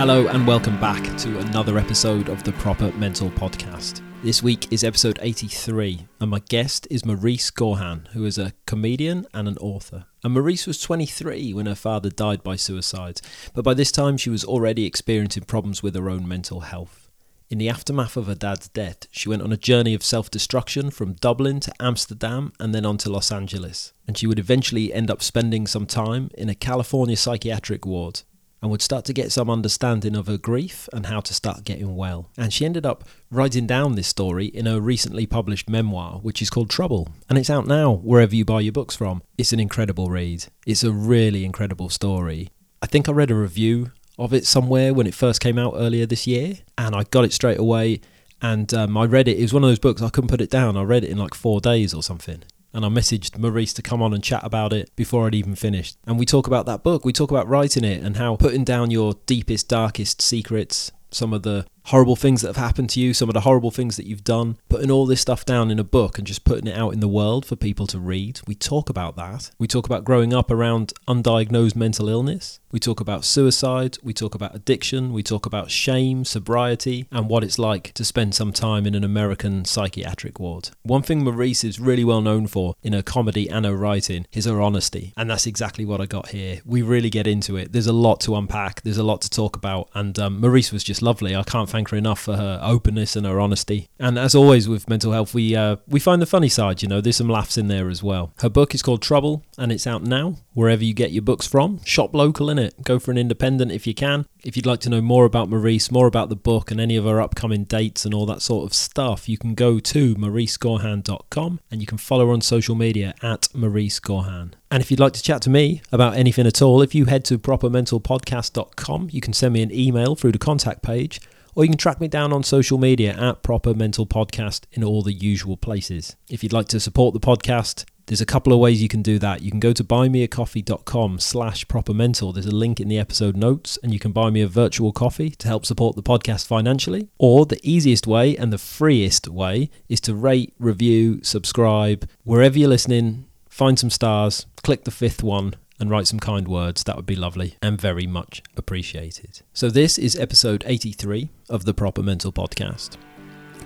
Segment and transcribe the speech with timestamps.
[0.00, 4.00] Hello, and welcome back to another episode of the Proper Mental Podcast.
[4.22, 9.26] This week is episode 83, and my guest is Marise Gaughan, who is a comedian
[9.34, 10.06] and an author.
[10.24, 13.20] And Marise was 23 when her father died by suicide,
[13.52, 17.10] but by this time she was already experiencing problems with her own mental health.
[17.50, 20.90] In the aftermath of her dad's death, she went on a journey of self destruction
[20.90, 23.92] from Dublin to Amsterdam and then on to Los Angeles.
[24.06, 28.22] And she would eventually end up spending some time in a California psychiatric ward
[28.62, 31.96] and would start to get some understanding of her grief and how to start getting
[31.96, 32.30] well.
[32.36, 36.50] And she ended up writing down this story in her recently published memoir, which is
[36.50, 39.22] called Trouble, and it's out now wherever you buy your books from.
[39.38, 40.46] It's an incredible read.
[40.66, 42.50] It's a really incredible story.
[42.82, 46.06] I think I read a review of it somewhere when it first came out earlier
[46.06, 48.00] this year, and I got it straight away.
[48.42, 49.38] And um, I read it.
[49.38, 50.76] It was one of those books I couldn't put it down.
[50.76, 52.42] I read it in like four days or something
[52.72, 55.96] and I messaged Marise to come on and chat about it before I'd even finished.
[56.06, 58.90] And we talk about that book, we talk about writing it and how putting down
[58.90, 63.28] your deepest, darkest secrets, some of the horrible things that have happened to you, some
[63.28, 66.18] of the horrible things that you've done, putting all this stuff down in a book
[66.18, 68.40] and just putting it out in the world for people to read.
[68.46, 69.50] We talk about that.
[69.58, 72.60] We talk about growing up around undiagnosed mental illness.
[72.72, 73.98] We talk about suicide.
[74.02, 75.12] We talk about addiction.
[75.12, 79.02] We talk about shame, sobriety, and what it's like to spend some time in an
[79.02, 80.70] American psychiatric ward.
[80.82, 84.44] One thing Marise is really well known for in her comedy and her writing is
[84.44, 85.12] her honesty.
[85.16, 86.60] And that's exactly what I got here.
[86.64, 87.72] We really get into it.
[87.72, 89.88] There's a lot to unpack, there's a lot to talk about.
[89.94, 91.34] And um, Marise was just lovely.
[91.34, 93.88] I can't thank her enough for her openness and her honesty.
[93.98, 96.82] And as always with mental health, we uh, we find the funny side.
[96.82, 98.32] You know, there's some laughs in there as well.
[98.38, 101.82] Her book is called Trouble, and it's out now wherever you get your books from.
[101.84, 102.82] Shop local in it.
[102.82, 104.26] Go for an independent if you can.
[104.42, 107.04] If you'd like to know more about Marise, more about the book, and any of
[107.04, 111.80] her upcoming dates and all that sort of stuff, you can go to marisegaughan.com and
[111.80, 114.52] you can follow her on social media at Marise Gaughan.
[114.70, 117.24] And if you'd like to chat to me about anything at all, if you head
[117.26, 121.20] to propermentalpodcast.com, you can send me an email through the contact page
[121.60, 125.02] or you can track me down on social media at Proper Mental Podcast in all
[125.02, 126.16] the usual places.
[126.30, 129.18] If you'd like to support the podcast, there's a couple of ways you can do
[129.18, 129.42] that.
[129.42, 132.32] You can go to buymeacoffee.com slash propermental.
[132.32, 135.28] There's a link in the episode notes and you can buy me a virtual coffee
[135.28, 137.10] to help support the podcast financially.
[137.18, 142.70] Or the easiest way and the freest way is to rate, review, subscribe, wherever you're
[142.70, 146.84] listening, find some stars, click the fifth one and write some kind words.
[146.84, 149.40] That would be lovely and very much appreciated.
[149.52, 152.96] So, this is episode 83 of the Proper Mental Podcast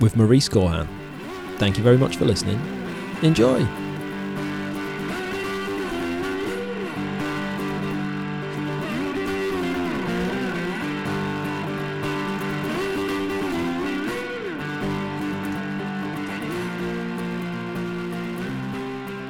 [0.01, 0.89] with Marise Gaughan.
[1.59, 2.61] Thank you very much for listening.
[3.23, 3.94] Enjoy.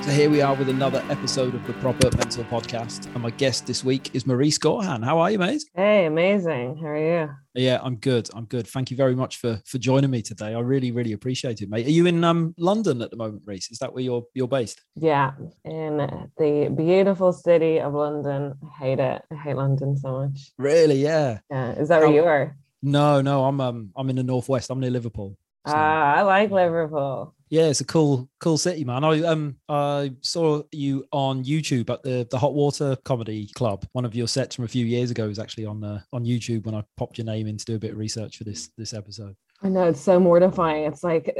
[0.04, 3.06] So here we are with another episode of the Proper Mental Podcast.
[3.14, 5.02] And my guest this week is Marise Gaughan.
[5.02, 5.62] How are you, mate?
[5.74, 6.76] Hey, amazing.
[6.76, 7.30] How are you?
[7.54, 8.28] Yeah, I'm good.
[8.34, 8.66] I'm good.
[8.66, 10.52] Thank you very much for for joining me today.
[10.54, 11.86] I really, really appreciate it, mate.
[11.86, 13.70] Are you in um London at the moment, Reese?
[13.70, 14.82] Is that where you're you're based?
[14.94, 15.30] Yeah,
[15.64, 15.96] in
[16.36, 18.52] the beautiful city of London.
[18.62, 19.22] I hate it.
[19.32, 20.52] I hate London so much.
[20.58, 20.96] Really?
[21.02, 21.38] Yeah.
[21.50, 21.72] Yeah.
[21.80, 22.54] Is that where you are?
[22.82, 23.46] No, no.
[23.46, 24.68] I'm um I'm in the northwest.
[24.68, 25.38] I'm near Liverpool.
[25.64, 25.76] Ah, so.
[25.78, 29.04] uh, I like Liverpool yeah, it's a cool, cool city, man.
[29.04, 33.86] I um I saw you on YouTube at the the Hot Water Comedy Club.
[33.92, 36.66] One of your sets from a few years ago was actually on uh, on YouTube
[36.66, 38.92] when I popped your name in to do a bit of research for this this
[38.92, 39.36] episode.
[39.62, 40.84] I know it's so mortifying.
[40.84, 41.32] It's like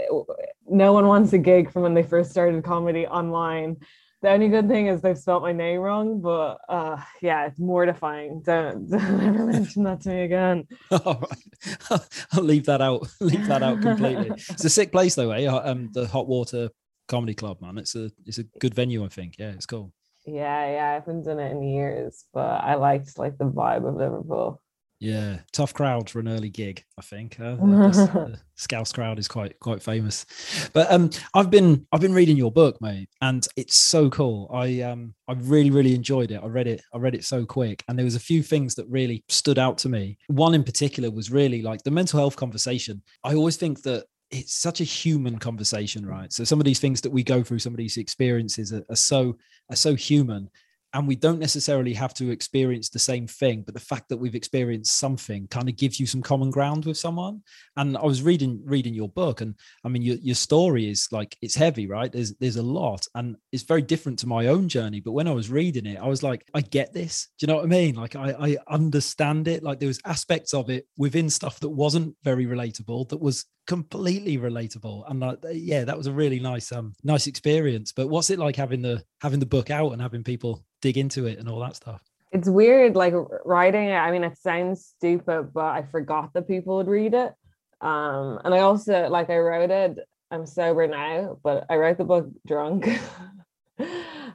[0.69, 3.79] no one wants a gig from when they first started comedy online
[4.25, 8.41] the only good thing is they've spelt my name wrong, but uh, yeah, it's mortifying.
[8.43, 10.67] Don't, don't ever mention that to me again.
[10.91, 12.01] All right.
[12.33, 13.07] I'll leave that out.
[13.21, 14.31] leave that out completely.
[14.31, 15.47] it's a sick place though, eh?
[15.47, 16.71] Um, the Hot Water
[17.07, 17.77] Comedy Club, man.
[17.77, 19.37] It's a it's a good venue, I think.
[19.39, 19.93] Yeah, it's cool.
[20.25, 23.95] Yeah, yeah, I haven't done it in years, but I liked like the vibe of
[23.95, 24.63] Liverpool.
[25.01, 26.83] Yeah, tough crowd for an early gig.
[26.99, 30.25] I think uh, the Scouse crowd is quite quite famous.
[30.73, 34.51] But um, I've been I've been reading your book, mate, and it's so cool.
[34.53, 36.41] I um I really really enjoyed it.
[36.43, 38.89] I read it I read it so quick, and there was a few things that
[38.89, 40.17] really stood out to me.
[40.29, 43.03] One in particular was really like the mental health conversation.
[43.25, 46.33] I always think that it's such a human conversation, right?
[46.33, 48.97] So some of these things that we go through, some of these experiences are, are
[48.97, 49.37] so
[49.71, 50.51] are so human
[50.95, 54.37] and we don't necessarily have to experience the same thing but the fact that we've
[54.37, 57.43] experienced something kind of gives you some common ground with someone.
[57.77, 59.55] And i was reading reading your book and
[59.85, 62.11] i mean your, your story is like it's heavy right?
[62.11, 65.33] There's there's a lot and it's very different to my own journey but when i
[65.33, 67.29] was reading it i was like i get this.
[67.39, 67.97] Do you know what i mean?
[67.97, 69.63] Like i i understand it.
[69.63, 74.37] Like there was aspects of it within stuff that wasn't very relatable that was completely
[74.37, 77.93] relatable and like yeah that was a really nice um nice experience.
[77.93, 81.27] But what's it like having the having the book out and having people dig into
[81.27, 82.03] it and all that stuff?
[82.33, 83.15] It's weird like
[83.45, 87.33] writing it i mean it sounds stupid but i forgot that people would read it.
[87.81, 89.99] Um and i also like i wrote it
[90.31, 92.89] i'm sober now but i wrote the book drunk.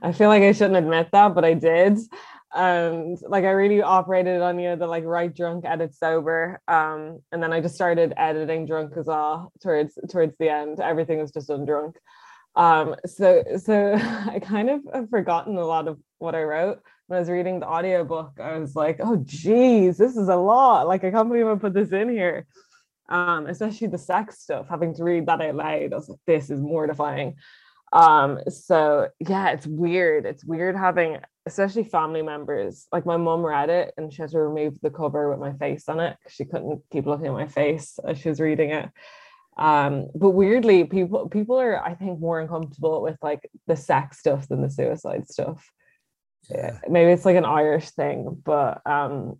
[0.01, 1.99] I feel like i shouldn't admit that but i did
[2.53, 7.19] and like I really operated on you know the like write drunk edit sober um
[7.31, 10.79] and then I just started editing drunk as well towards towards the end.
[10.79, 11.97] Everything was just done drunk.
[12.55, 13.93] Um so so
[14.31, 16.81] I kind of have forgotten a lot of what I wrote.
[17.07, 20.87] When I was reading the audiobook I was like oh geez this is a lot.
[20.87, 22.47] Like I can't believe I put this in here.
[23.09, 26.49] Um especially the sex stuff having to read that out loud I was like this
[26.49, 27.35] is mortifying.
[27.93, 30.25] Um so yeah it's weird.
[30.25, 32.87] It's weird having especially family members.
[32.91, 35.87] Like my mom read it and she had to remove the cover with my face
[35.87, 38.89] on it because she couldn't keep looking at my face as she was reading it.
[39.57, 44.47] Um but weirdly people people are i think more uncomfortable with like the sex stuff
[44.47, 45.69] than the suicide stuff.
[46.49, 46.79] Yeah.
[46.87, 49.39] maybe it's like an irish thing but um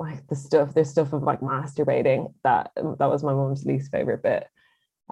[0.00, 4.22] like the stuff there's stuff of like masturbating that that was my mom's least favorite
[4.24, 4.46] bit.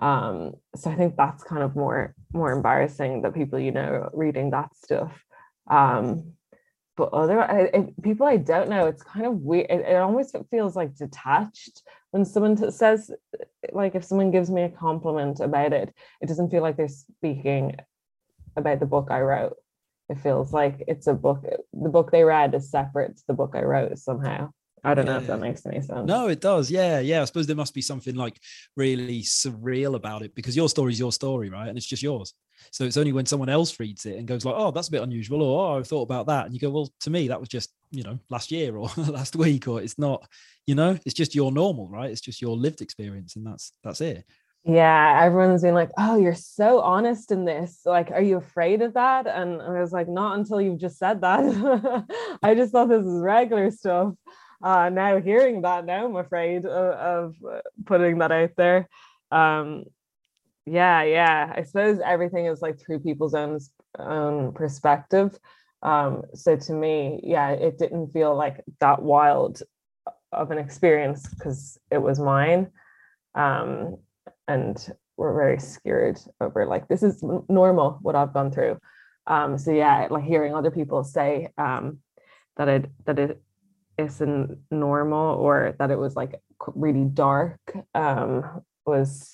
[0.03, 4.51] Um so i think that's kind of more more embarrassing that people you know reading
[4.51, 5.13] that stuff
[5.71, 6.33] um
[6.97, 10.77] but other I, people i don't know it's kind of weird it, it almost feels
[10.77, 13.11] like detached when someone t- says
[13.73, 17.77] like if someone gives me a compliment about it it doesn't feel like they're speaking
[18.57, 19.57] about the book i wrote.
[20.09, 23.53] It feels like it's a book the book they read is separate to the book
[23.55, 24.51] i wrote somehow
[24.83, 25.13] I don't yeah.
[25.13, 26.07] know if that makes any sense.
[26.07, 26.71] No, it does.
[26.71, 27.23] Yeah, yeah.
[27.23, 28.41] I suppose there must be something like
[28.77, 31.69] really surreal about it because your story is your story, right?
[31.69, 32.35] And it's just yours.
[32.71, 35.03] So it's only when someone else reads it and goes like, "Oh, that's a bit
[35.03, 37.49] unusual," or "Oh, I thought about that," and you go, "Well, to me, that was
[37.49, 40.27] just you know last year or last week, or it's not,
[40.67, 42.11] you know, it's just your normal, right?
[42.11, 44.25] It's just your lived experience, and that's that's it."
[44.65, 47.81] Yeah, everyone's been like, "Oh, you're so honest in this.
[47.87, 51.23] Like, are you afraid of that?" And I was like, "Not until you've just said
[51.23, 51.41] that.
[52.43, 54.15] I just thought this is regular stuff."
[54.63, 58.89] Uh, now hearing that now i'm afraid of, of putting that out there.
[59.31, 59.85] Um,
[60.67, 61.53] yeah yeah.
[61.57, 63.59] I suppose everything is like through people's own
[63.99, 65.39] own perspective.
[65.83, 69.63] Um, so to me yeah it didn't feel like that wild
[70.33, 72.71] of an experience because it was mine.
[73.35, 73.97] Um,
[74.47, 74.77] and
[75.17, 78.79] we're very scared over like this is normal what i've gone through.
[79.27, 81.99] Um, so yeah like hearing other people say um,
[82.57, 83.43] that it that it
[84.01, 86.41] isn't normal or that it was like
[86.75, 87.61] really dark
[87.95, 89.33] um was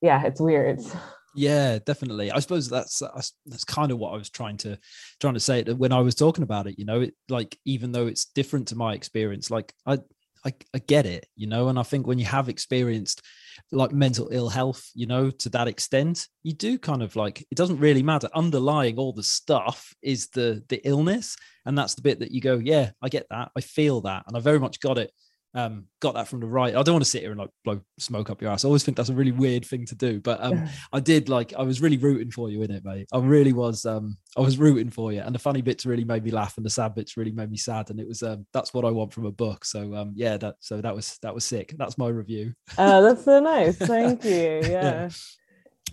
[0.00, 0.80] yeah it's weird.
[1.36, 2.30] Yeah definitely.
[2.30, 4.78] I suppose that's that's, that's kind of what i was trying to
[5.18, 7.90] trying to say that when i was talking about it you know it like even
[7.90, 9.98] though it's different to my experience like i
[10.44, 13.22] I, I get it, you know, and I think when you have experienced
[13.72, 17.56] like mental ill health, you know, to that extent, you do kind of like it
[17.56, 18.28] doesn't really matter.
[18.34, 22.58] Underlying all the stuff is the the illness, and that's the bit that you go,
[22.58, 25.12] yeah, I get that, I feel that, and I very much got it
[25.54, 26.74] um, got that from the right.
[26.74, 28.64] I don't want to sit here and like blow smoke up your ass.
[28.64, 31.54] I always think that's a really weird thing to do, but um, I did like
[31.56, 33.06] I was really rooting for you in it, mate.
[33.12, 33.86] I really was.
[33.86, 36.66] Um, I was rooting for you, and the funny bits really made me laugh, and
[36.66, 39.12] the sad bits really made me sad, and it was um, that's what I want
[39.12, 39.64] from a book.
[39.64, 41.74] So um, yeah, that so that was that was sick.
[41.78, 42.54] That's my review.
[42.76, 43.76] Oh, that's so nice.
[43.78, 44.60] Thank you.
[44.62, 44.68] Yeah.
[44.68, 45.08] yeah.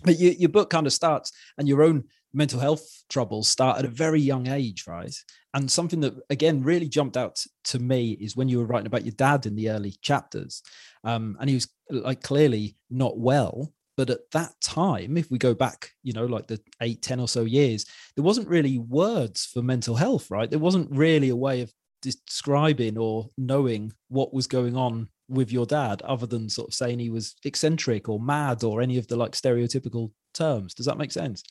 [0.04, 2.04] But you, your book kind of starts, and your own
[2.34, 5.14] mental health troubles start at a very young age, right?
[5.54, 9.04] And something that again really jumped out to me is when you were writing about
[9.04, 10.62] your dad in the early chapters,
[11.04, 13.72] um, and he was like clearly not well.
[13.96, 17.28] But at that time, if we go back, you know, like the eight, 10 or
[17.28, 17.84] so years,
[18.16, 20.48] there wasn't really words for mental health, right?
[20.48, 21.70] There wasn't really a way of
[22.00, 26.98] describing or knowing what was going on with your dad other than sort of saying
[26.98, 30.72] he was eccentric or mad or any of the like stereotypical terms.
[30.74, 31.42] Does that make sense?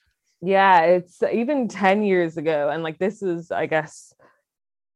[0.42, 4.14] Yeah it's even 10 years ago and like this is i guess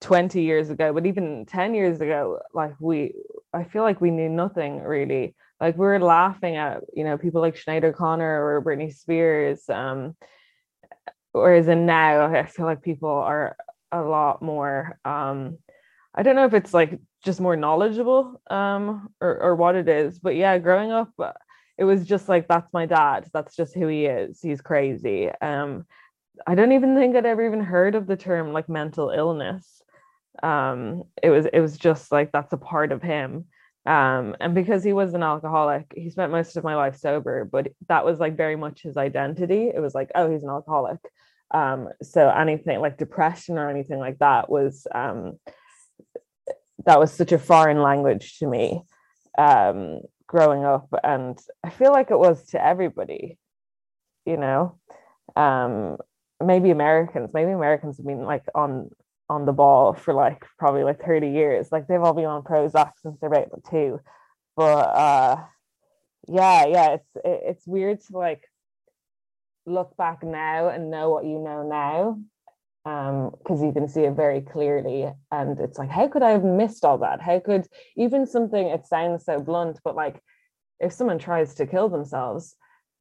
[0.01, 3.13] 20 years ago but even 10 years ago like we
[3.53, 5.35] i feel like we knew nothing really.
[5.61, 10.15] Like we were laughing at you know people like Sinead Connor or Britney Spears um
[11.31, 12.25] whereas in now?
[12.25, 13.55] I feel like people are
[13.91, 15.57] a lot more um
[16.13, 20.19] I don't know if it's like just more knowledgeable um or, or what it is
[20.19, 21.09] but yeah growing up
[21.77, 25.85] it was just like that's my dad that's just who he is he's crazy um
[26.45, 29.81] I don't even think I'd ever even heard of the term like mental illness.
[30.43, 33.45] Um, it was it was just like that's a part of him.
[33.85, 37.67] Um, and because he was an alcoholic, he spent most of my life sober, but
[37.87, 39.71] that was like very much his identity.
[39.73, 40.97] It was like, oh, he's an alcoholic.
[41.51, 45.39] Um, so anything like depression or anything like that was um,
[46.85, 48.81] that was such a foreign language to me
[49.37, 53.37] um, growing up, and I feel like it was to everybody.
[54.25, 54.79] You know,
[55.35, 55.97] um,
[56.43, 58.89] maybe Americans, maybe Americans have been like on
[59.29, 61.71] on the ball for like probably like 30 years.
[61.71, 63.99] Like they've all been on Prozac since they're about two.
[64.55, 65.43] But uh
[66.27, 68.43] yeah, yeah, it's it, it's weird to like
[69.65, 72.19] look back now and know what you know now.
[72.85, 75.11] Um, because you can see it very clearly.
[75.31, 77.19] And it's like, how could I have missed all that?
[77.19, 80.21] How could even something it sounds so blunt, but like
[80.79, 82.55] if someone tries to kill themselves,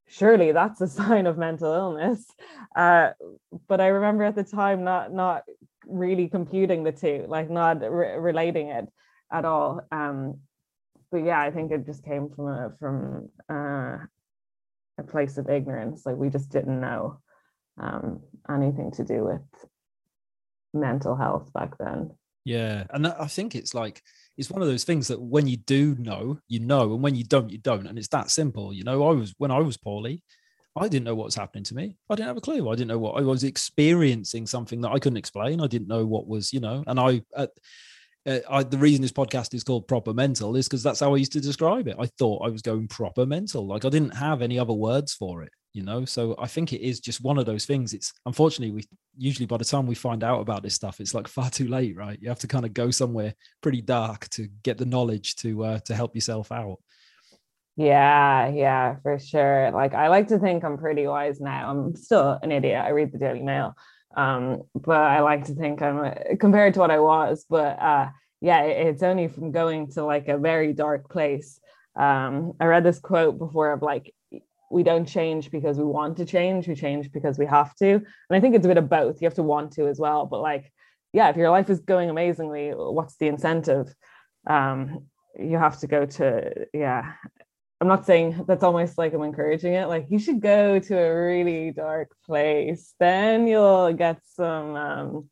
[0.06, 2.24] surely that's a sign of mental illness.
[2.74, 3.10] Uh,
[3.68, 5.42] but I remember at the time not not
[5.86, 8.88] really computing the two, like not re- relating it
[9.32, 9.80] at all.
[9.92, 10.40] Um,
[11.10, 13.98] but yeah, I think it just came from a from uh,
[14.98, 16.06] a place of ignorance.
[16.06, 17.20] Like we just didn't know
[17.78, 19.70] um, anything to do with
[20.74, 22.10] mental health back then.
[22.44, 24.02] Yeah, and I think it's like
[24.36, 27.24] it's one of those things that when you do know, you know, and when you
[27.24, 28.72] don't, you don't, and it's that simple.
[28.72, 30.22] You know, I was when I was poorly,
[30.76, 31.96] I didn't know what was happening to me.
[32.10, 32.68] I didn't have a clue.
[32.68, 35.60] I didn't know what I was experiencing something that I couldn't explain.
[35.60, 37.46] I didn't know what was, you know, and I, uh,
[38.26, 41.18] uh, I the reason this podcast is called proper mental is because that's how I
[41.18, 41.96] used to describe it.
[41.98, 43.66] I thought I was going proper mental.
[43.66, 46.04] Like I didn't have any other words for it, you know.
[46.04, 47.92] So I think it is just one of those things.
[47.92, 51.28] It's unfortunately we usually by the time we find out about this stuff, it's like
[51.36, 52.18] far too late, right?
[52.20, 55.78] You have to kind of go somewhere pretty dark to get the knowledge to uh,
[55.80, 56.78] to help yourself out.
[57.76, 59.70] Yeah, yeah, for sure.
[59.72, 61.70] Like I like to think I'm pretty wise now.
[61.70, 62.82] I'm still an idiot.
[62.84, 63.74] I read the Daily Mail.
[64.16, 67.44] Um, but I like to think I'm uh, compared to what I was.
[67.48, 68.08] But uh
[68.40, 71.58] yeah, it's only from going to like a very dark place.
[71.96, 74.12] Um, I read this quote before of like
[74.70, 77.94] we don't change because we want to change, we change because we have to.
[77.94, 79.22] And I think it's a bit of both.
[79.22, 80.26] You have to want to as well.
[80.26, 80.70] But like,
[81.14, 83.94] yeah, if your life is going amazingly, what's the incentive?
[84.46, 85.06] Um,
[85.38, 87.12] you have to go to yeah
[87.84, 89.88] I'm not saying that's almost like I'm encouraging it.
[89.88, 95.30] Like you should go to a really dark place, then you'll get some um,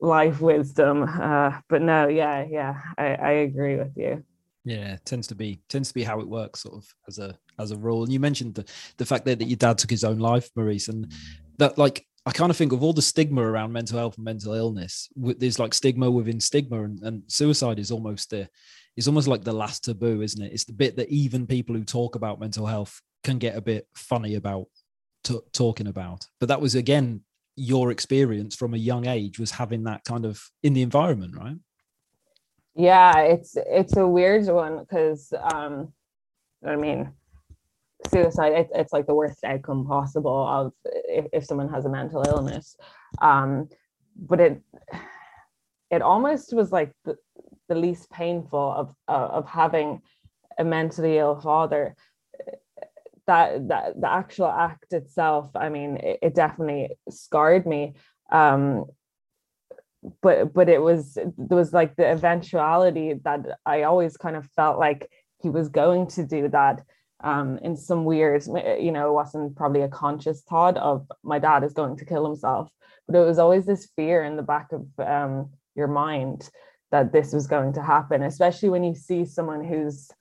[0.00, 1.02] life wisdom.
[1.02, 4.24] Uh, but no, yeah, yeah, I, I agree with you.
[4.64, 7.70] Yeah, tends to be tends to be how it works, sort of as a as
[7.70, 8.02] a rule.
[8.02, 8.64] And you mentioned the
[8.96, 11.12] the fact that, that your dad took his own life, Marise, and
[11.58, 14.54] that like I kind of think of all the stigma around mental health and mental
[14.54, 15.10] illness.
[15.14, 18.48] There's like stigma within stigma, and, and suicide is almost the
[18.96, 20.52] it's almost like the last taboo, isn't it?
[20.52, 23.88] It's the bit that even people who talk about mental health can get a bit
[23.94, 24.66] funny about
[25.24, 26.26] t- talking about.
[26.38, 27.22] But that was again
[27.56, 31.56] your experience from a young age was having that kind of in the environment, right?
[32.74, 35.92] Yeah, it's it's a weird one because um,
[36.66, 37.12] I mean,
[38.08, 42.24] suicide it, it's like the worst outcome possible of if, if someone has a mental
[42.26, 42.76] illness,
[43.20, 43.68] um,
[44.16, 44.60] but it
[45.90, 47.16] it almost was like the,
[47.68, 50.02] the least painful of uh, of having
[50.58, 51.94] a mentally ill father
[53.26, 57.94] that that the actual act itself i mean it, it definitely scarred me.
[58.30, 58.86] Um
[60.22, 64.78] but but it was there was like the eventuality that i always kind of felt
[64.78, 65.10] like
[65.42, 66.82] he was going to do that
[67.22, 71.64] um in some weird you know it wasn't probably a conscious thought of my dad
[71.64, 72.70] is going to kill himself
[73.06, 76.50] but it was always this fear in the back of um your mind
[76.94, 80.12] that this was going to happen, especially when you see someone who's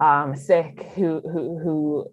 [0.00, 2.06] um, sick, who, who, who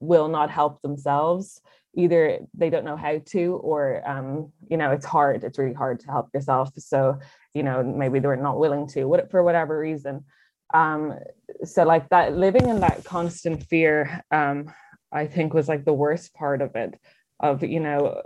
[0.00, 1.60] will not help themselves.
[1.94, 5.44] Either they don't know how to, or um, you know, it's hard.
[5.44, 6.70] It's really hard to help yourself.
[6.78, 7.18] So,
[7.52, 10.24] you know, maybe they're not willing to, what for whatever reason.
[10.72, 11.18] Um,
[11.64, 14.72] so, like that, living in that constant fear, um,
[15.12, 16.98] I think was like the worst part of it.
[17.40, 18.22] Of you know,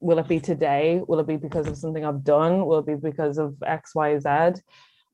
[0.00, 1.00] will it be today?
[1.06, 2.66] Will it be because of something I've done?
[2.66, 4.60] Will it be because of X, Y, Z?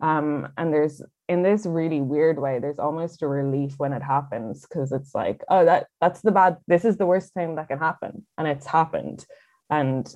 [0.01, 4.63] Um, and there's in this really weird way, there's almost a relief when it happens
[4.63, 6.59] because it's like, oh, that that's the bad.
[6.67, 9.25] This is the worst thing that can happen, and it's happened,
[9.71, 10.13] and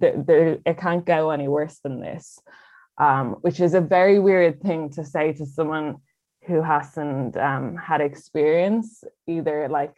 [0.00, 2.38] it can't go any worse than this.
[2.98, 5.98] Um, which is a very weird thing to say to someone
[6.48, 9.94] who hasn't um, had experience either like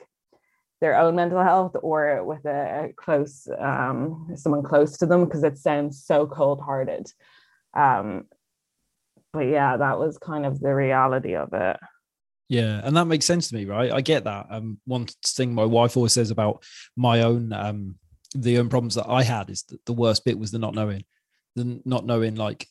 [0.81, 5.59] their own mental health or with a, close um, someone close to them because it
[5.59, 7.13] sounds so cold-hearted
[7.77, 8.25] um,
[9.33, 11.77] but yeah that was kind of the reality of it
[12.49, 13.93] Yeah, and that makes sense to me, right?
[13.93, 14.47] I get that.
[14.51, 16.65] Um, one thing my wife always says about
[16.97, 17.95] my own um
[18.35, 21.05] the own problems that I had is that the worst bit was the not knowing,
[21.57, 22.67] the not knowing like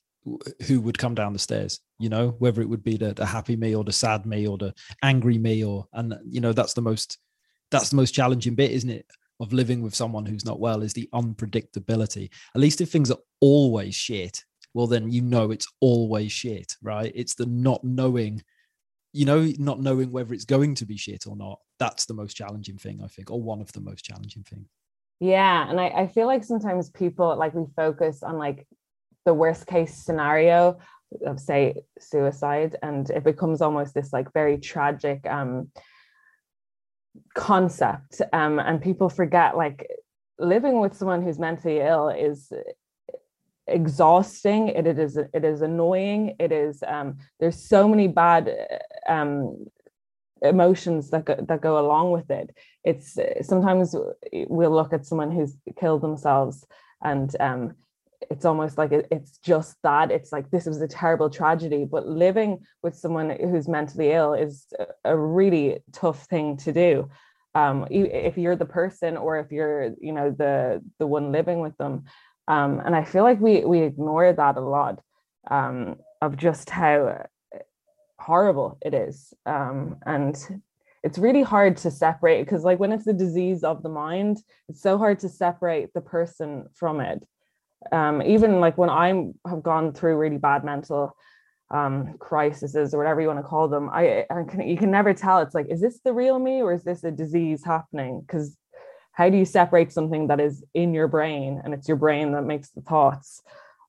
[0.67, 3.55] who would come down the stairs you know whether it would be the, the happy
[3.55, 6.81] me or the sad me or the angry me or and you know that's the
[6.81, 7.17] most
[7.71, 9.05] that's the most challenging bit isn't it
[9.39, 12.29] of living with someone who's not well is the unpredictability.
[12.53, 17.11] At least if things are always shit well then you know it's always shit right?
[17.15, 18.43] It's the not knowing
[19.13, 21.59] you know not knowing whether it's going to be shit or not.
[21.79, 24.67] That's the most challenging thing i think or one of the most challenging things
[25.19, 28.67] yeah and I, I feel like sometimes people like we focus on like
[29.25, 30.77] the worst case scenario
[31.25, 35.71] of say suicide and it becomes almost this like very tragic um
[37.35, 39.87] concept um and people forget like
[40.37, 42.51] living with someone who's mentally ill is
[43.69, 44.69] exhausting.
[44.69, 46.35] It, it is it is annoying.
[46.39, 48.55] It is um there's so many bad
[49.07, 49.67] um
[50.41, 52.55] emotions that go, that go along with it.
[52.83, 53.95] It's sometimes
[54.33, 56.65] we'll look at someone who's killed themselves
[57.01, 57.75] and um
[58.29, 62.07] it's almost like it, it's just that it's like this was a terrible tragedy but
[62.07, 64.65] living with someone who's mentally ill is
[65.05, 67.09] a really tough thing to do.
[67.55, 71.75] Um, if you're the person or if you're you know the the one living with
[71.77, 72.05] them.
[72.47, 74.99] Um, and i feel like we we ignore that a lot
[75.49, 77.25] um, of just how
[78.19, 79.33] horrible it is.
[79.45, 80.35] Um, and
[81.03, 84.81] it's really hard to separate because like when it's a disease of the mind it's
[84.81, 87.25] so hard to separate the person from it
[87.91, 89.07] um, even like when I
[89.47, 91.15] have gone through really bad mental
[91.71, 95.13] um, crises or whatever you want to call them, I, I can, you can never
[95.13, 95.39] tell.
[95.39, 98.21] It's like, is this the real me or is this a disease happening?
[98.21, 98.57] Because
[99.11, 102.43] how do you separate something that is in your brain and it's your brain that
[102.43, 103.41] makes the thoughts?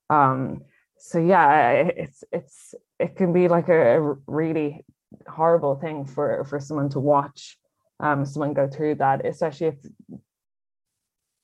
[0.09, 0.62] Um,
[0.99, 4.85] so yeah, it's it's it can be like a, a really
[5.26, 7.56] horrible thing for for someone to watch
[8.00, 9.76] um, someone go through that, especially if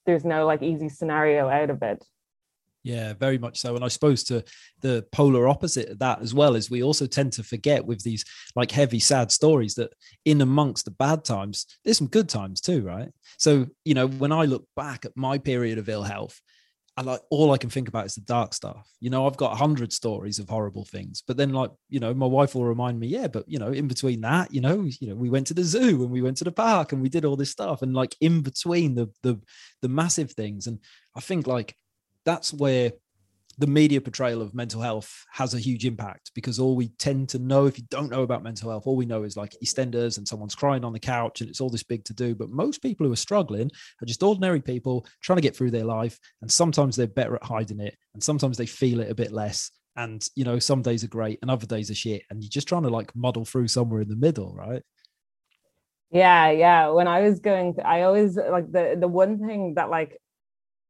[0.04, 2.04] there's no like easy scenario out of it.
[2.86, 3.75] Yeah, very much so.
[3.75, 4.44] And I suppose to
[4.80, 8.25] the polar opposite of that as well is we also tend to forget with these
[8.54, 9.92] like heavy, sad stories that
[10.25, 13.08] in amongst the bad times, there's some good times too, right?
[13.38, 16.40] So, you know, when I look back at my period of ill health,
[16.96, 18.88] I like all I can think about is the dark stuff.
[19.00, 22.14] You know, I've got a hundred stories of horrible things, but then like, you know,
[22.14, 25.08] my wife will remind me, yeah, but you know, in between that, you know, you
[25.08, 27.25] know, we went to the zoo and we went to the park and we did
[27.25, 27.82] all this stuff.
[27.82, 29.40] And like in between the the
[29.82, 30.68] the massive things.
[30.68, 30.78] And
[31.16, 31.75] I think like
[32.26, 32.93] that's where
[33.58, 37.39] the media portrayal of mental health has a huge impact because all we tend to
[37.39, 40.28] know, if you don't know about mental health, all we know is like EastEnders and
[40.28, 42.34] someone's crying on the couch and it's all this big to do.
[42.34, 43.71] But most people who are struggling
[44.02, 46.19] are just ordinary people trying to get through their life.
[46.43, 47.97] And sometimes they're better at hiding it.
[48.12, 49.71] And sometimes they feel it a bit less.
[49.97, 52.25] And, you know, some days are great and other days are shit.
[52.28, 54.82] And you're just trying to like muddle through somewhere in the middle, right?
[56.10, 56.89] Yeah, yeah.
[56.89, 60.21] When I was going, I always like the the one thing that like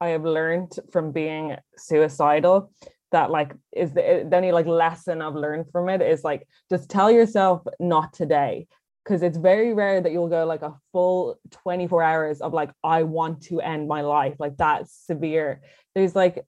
[0.01, 2.71] I have learned from being suicidal
[3.13, 6.91] that like is the, the only like lesson I've learned from it is like just
[6.91, 8.67] tell yourself not today.
[9.05, 13.05] Because it's very rare that you'll go like a full 24 hours of like I
[13.05, 15.63] want to end my life like that's severe.
[15.95, 16.45] There's like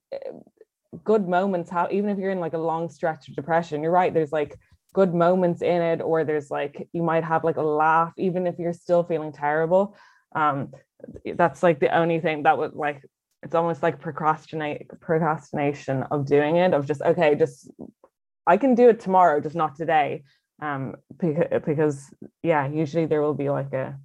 [1.05, 4.11] good moments how even if you're in like a long stretch of depression you're right
[4.11, 4.57] there's like
[4.91, 8.57] good moments in it or there's like you might have like a laugh even if
[8.57, 9.95] you're still feeling terrible.
[10.35, 10.73] Um
[11.35, 13.03] that's like the only thing that would like
[13.43, 17.69] it's almost like procrastinate procrastination of doing it of just okay just
[18.45, 20.23] i can do it tomorrow just not today.
[20.61, 23.97] Um because, because yeah usually there will be like a,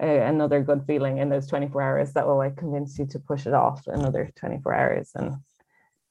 [0.00, 3.46] a, another good feeling in those 24 hours that will like convince you to push
[3.46, 5.10] it off another 24 hours.
[5.14, 5.36] And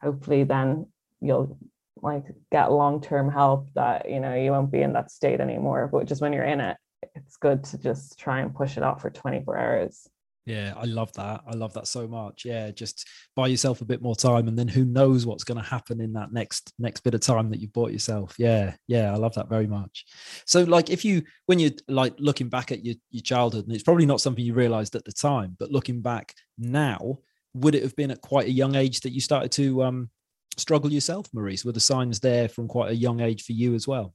[0.02, 0.88] hopefully then
[1.20, 1.58] you'll
[2.04, 5.90] like get long-term help that you know you won't be in that state anymore.
[5.92, 6.78] But just when you're in it
[7.16, 10.08] it's good to just try and push it off for 24 hours
[10.48, 11.42] yeah, I love that.
[11.46, 12.46] I love that so much.
[12.46, 13.06] Yeah, just
[13.36, 16.14] buy yourself a bit more time, and then who knows what's going to happen in
[16.14, 18.34] that next next bit of time that you bought yourself.
[18.40, 20.06] Yeah, yeah, I love that very much.
[20.46, 23.84] So, like, if you when you're like looking back at your your childhood, and it's
[23.84, 27.20] probably not something you realized at the time, but looking back now,
[27.54, 30.10] would it have been at quite a young age that you started to um,
[30.56, 31.66] struggle yourself, Marise?
[31.66, 34.14] Were the signs there from quite a young age for you as well?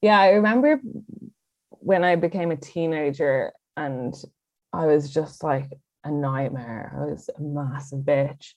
[0.00, 0.80] Yeah, I remember
[1.68, 4.14] when I became a teenager and
[4.72, 5.70] I was just like
[6.04, 6.92] a nightmare.
[6.96, 8.54] I was a massive bitch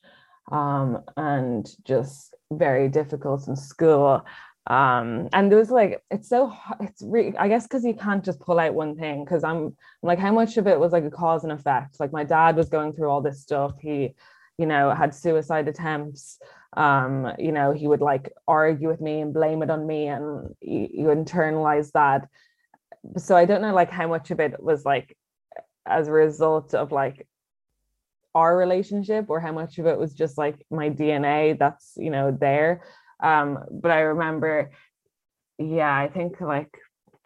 [0.52, 4.26] um, and just very difficult in school.
[4.68, 8.40] Um, and there was like, it's so, it's really, I guess, because you can't just
[8.40, 9.26] pull out one thing.
[9.26, 12.00] Because I'm like, how much of it was like a cause and effect?
[12.00, 13.74] Like, my dad was going through all this stuff.
[13.82, 14.16] He,
[14.58, 16.40] you know, had suicide attempts.
[16.78, 20.56] Um, you know, he would like argue with me and blame it on me, and
[20.62, 22.28] you, you internalize that.
[23.18, 25.18] So I don't know like how much of it was like
[25.86, 27.28] as a result of like
[28.36, 32.36] our relationship or how much of it was just like my DNA that's you know
[32.40, 32.84] there.
[33.22, 34.72] Um, but I remember,
[35.58, 36.78] yeah, I think like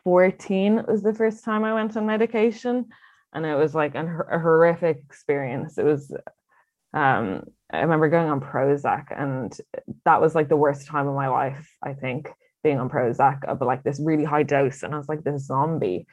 [0.03, 2.85] 14 was the first time I went on medication,
[3.33, 5.77] and it was like an, a horrific experience.
[5.77, 6.11] It was,
[6.93, 9.57] um, I remember going on Prozac, and
[10.05, 11.69] that was like the worst time of my life.
[11.83, 12.29] I think
[12.63, 16.05] being on Prozac of like this really high dose, and I was like this zombie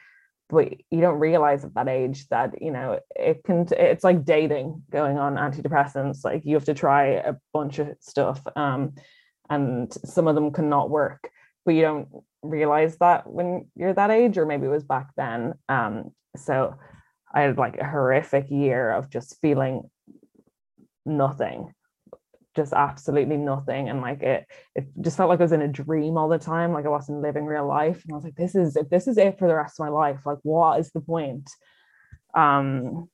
[0.49, 4.83] but you don't realize at that age that you know it can it's like dating
[4.91, 8.93] going on antidepressants like you have to try a bunch of stuff um,
[9.49, 11.29] and some of them cannot work
[11.65, 12.07] but you don't
[12.43, 16.75] realize that when you're that age or maybe it was back then um, so
[17.33, 19.89] i had like a horrific year of just feeling
[21.05, 21.73] nothing
[22.55, 26.17] just absolutely nothing and like it it just felt like I was in a dream
[26.17, 28.75] all the time like I wasn't living real life and I was like this is
[28.75, 31.49] if this is it for the rest of my life like what is the point?
[32.33, 33.09] Um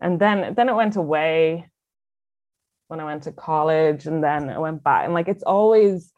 [0.00, 1.68] and then then it went away
[2.88, 6.12] when I went to college and then I went back and like it's always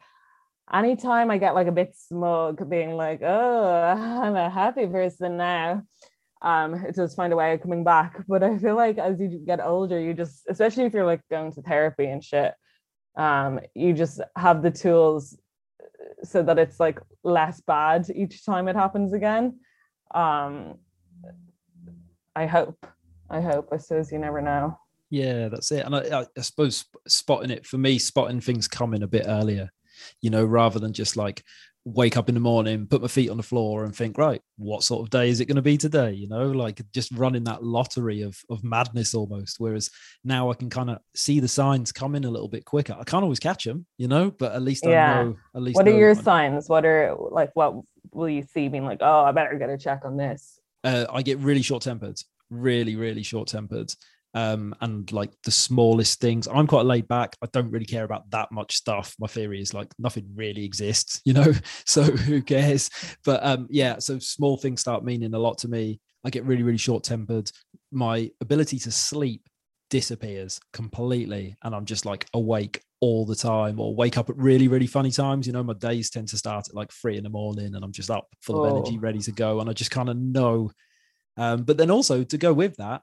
[0.71, 3.73] anytime I get like a bit smug being like oh
[4.23, 5.83] I'm a happy person now
[6.43, 8.23] um it does find a way of coming back.
[8.27, 11.51] But i feel like as you get older you just especially if you're like going
[11.53, 12.53] to therapy and shit
[13.15, 15.37] um you just have the tools
[16.23, 19.59] so that it's like less bad each time it happens again.
[20.13, 20.75] Um
[22.35, 22.85] i hope.
[23.29, 23.69] I hope.
[23.71, 24.77] I suppose you never know.
[25.09, 25.85] Yeah that's it.
[25.85, 29.69] And I, I suppose spotting it for me spotting things coming a bit earlier
[30.21, 31.43] you know rather than just like
[31.85, 34.83] wake up in the morning, put my feet on the floor and think, right, what
[34.83, 36.11] sort of day is it going to be today?
[36.11, 39.59] You know, like just running that lottery of of madness almost.
[39.59, 39.89] Whereas
[40.23, 42.95] now I can kind of see the signs coming a little bit quicker.
[42.97, 45.19] I can't always catch them, you know, but at least yeah.
[45.19, 45.37] I know.
[45.55, 46.69] At least what are your signs?
[46.69, 47.75] What are like what
[48.11, 50.59] will you see being like, oh, I better get a check on this?
[50.83, 52.19] Uh, I get really short tempered,
[52.49, 53.93] really, really short tempered
[54.33, 56.47] um, and like the smallest things.
[56.47, 57.35] I'm quite laid back.
[57.41, 59.15] I don't really care about that much stuff.
[59.19, 61.53] My theory is like nothing really exists, you know,
[61.85, 62.89] so who cares?
[63.23, 65.99] But um, yeah, so small things start meaning a lot to me.
[66.25, 67.51] I get really, really short tempered.
[67.91, 69.41] My ability to sleep
[69.89, 74.69] disappears completely, and I'm just like awake all the time or wake up at really,
[74.69, 75.45] really funny times.
[75.45, 77.91] You know, my days tend to start at like three in the morning and I'm
[77.91, 78.63] just up full oh.
[78.63, 79.59] of energy, ready to go.
[79.59, 80.71] And I just kind of know.
[81.35, 83.01] Um, but then also to go with that,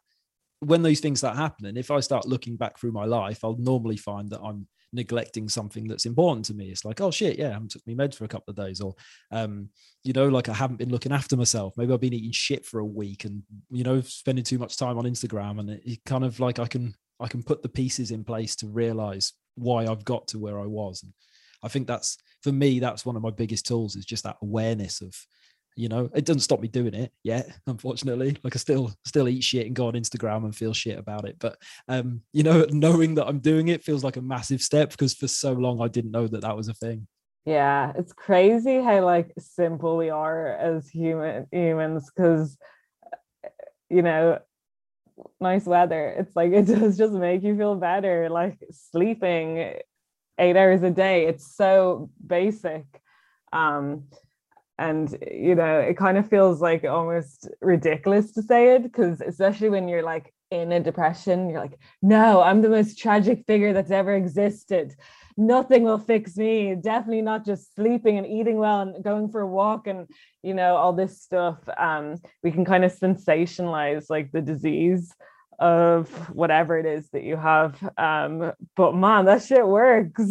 [0.61, 3.97] when those things start happening, if I start looking back through my life, I'll normally
[3.97, 6.71] find that I'm neglecting something that's important to me.
[6.71, 8.81] It's like, oh shit, yeah, I haven't took me meds for a couple of days,
[8.81, 8.95] or
[9.31, 9.71] um,
[10.05, 11.75] you know, like I haven't been looking after myself.
[11.77, 14.99] Maybe I've been eating shit for a week, and you know, spending too much time
[14.99, 18.11] on Instagram, and it, it kind of like I can I can put the pieces
[18.11, 21.03] in place to realize why I've got to where I was.
[21.03, 21.13] And
[21.63, 25.01] I think that's for me, that's one of my biggest tools is just that awareness
[25.01, 25.15] of
[25.81, 28.37] you know it doesn't stop me doing it yet unfortunately.
[28.45, 31.37] Like i still still eat shit and go on instagram and feel shit about it.
[31.39, 31.57] But
[31.89, 35.27] um you know knowing that i'm doing it feels like a massive step because for
[35.27, 37.09] so long i didn't know that that was a thing.
[37.47, 42.59] Yeah it's crazy how like simple we are as human humans because
[43.89, 44.39] you know
[45.41, 48.29] nice weather it's like it does just make you feel better.
[48.29, 49.75] Like sleeping
[50.39, 52.85] eight hours a day it's so basic.
[53.51, 54.05] Um
[54.81, 59.69] and you know it kind of feels like almost ridiculous to say it because especially
[59.69, 63.93] when you're like in a depression you're like no i'm the most tragic figure that's
[63.93, 64.95] ever existed.
[65.37, 66.75] Nothing will fix me.
[66.75, 70.07] Definitely not just sleeping and eating well and going for a walk and
[70.43, 71.59] you know all this stuff.
[71.79, 75.15] Um we can kind of sensationalize like the disease
[75.61, 80.23] of whatever it is that you have um but man that shit works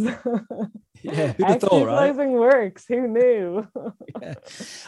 [1.02, 2.16] Yeah, who'd have thought, right?
[2.16, 2.86] works.
[2.88, 3.68] Who knew?
[4.22, 4.34] yeah.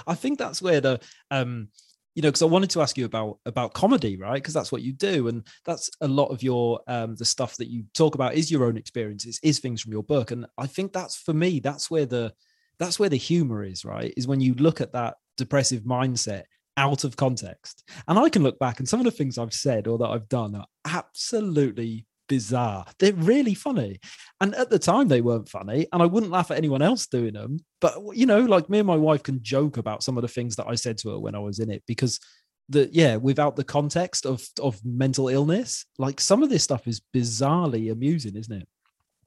[0.06, 1.00] I think that's where the
[1.30, 1.70] um
[2.16, 4.82] you know because i wanted to ask you about about comedy right because that's what
[4.82, 8.34] you do and that's a lot of your um the stuff that you talk about
[8.34, 11.62] is your own experiences is things from your book and i think that's for me
[11.62, 12.34] that's where the
[12.80, 16.44] that's where the humor is right is when you look at that depressive mindset
[16.82, 19.88] out of context and i can look back and some of the things i've said
[19.88, 22.86] or that i've done are absolutely bizarre.
[22.98, 24.00] They're really funny.
[24.40, 25.88] And at the time, they weren't funny.
[25.92, 27.58] And I wouldn't laugh at anyone else doing them.
[27.82, 30.56] But, you know, like me and my wife can joke about some of the things
[30.56, 32.22] that I said to her when I was in it because
[32.70, 37.02] the yeah without the context of of mental illness like some of this stuff is
[37.14, 38.68] bizarrely amusing isn't it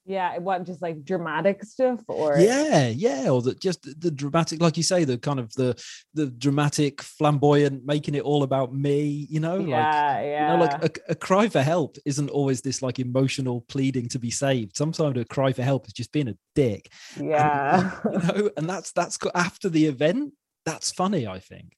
[0.07, 4.77] Yeah, what just like dramatic stuff or yeah, yeah, or that just the dramatic, like
[4.77, 9.27] you say, the kind of the the dramatic, flamboyant, making it all about me.
[9.31, 10.53] You know, yeah, like yeah.
[10.53, 14.19] you know, like a, a, cry for help isn't always this like emotional pleading to
[14.19, 14.77] be saved.
[14.77, 16.93] Sometimes a cry for help is just being a dick.
[17.19, 20.35] Yeah, and, you know, and that's that's after the event.
[20.67, 21.73] That's funny, I think.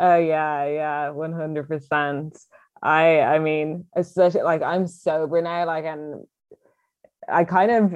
[0.00, 2.36] Oh yeah, yeah, one hundred percent.
[2.82, 6.24] I I mean, especially like I'm sober now, like and
[7.30, 7.94] I kind of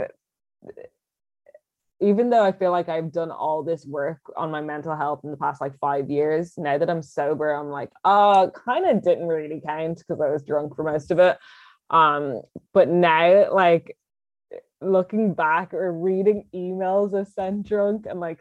[2.02, 5.30] even though I feel like I've done all this work on my mental health in
[5.30, 9.28] the past like five years, now that I'm sober, I'm like, oh, kind of didn't
[9.28, 11.38] really count because I was drunk for most of it.
[11.90, 12.42] Um,
[12.74, 13.96] but now, like
[14.80, 18.40] looking back or reading emails of sent drunk and like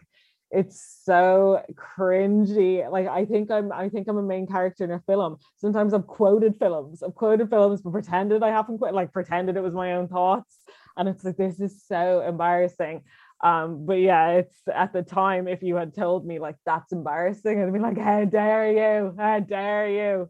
[0.50, 2.90] it's so cringy.
[2.92, 5.38] Like I think I'm I think I'm a main character in a film.
[5.58, 7.04] Sometimes I've quoted films.
[7.04, 10.58] I've quoted films but pretended I haven't quit, like pretended it was my own thoughts.
[10.98, 13.04] And it's like this is so embarrassing.
[13.44, 17.62] Um, but yeah, it's at the time, if you had told me like that's embarrassing,
[17.62, 19.16] I'd be like, how dare you?
[19.18, 20.30] How dare you?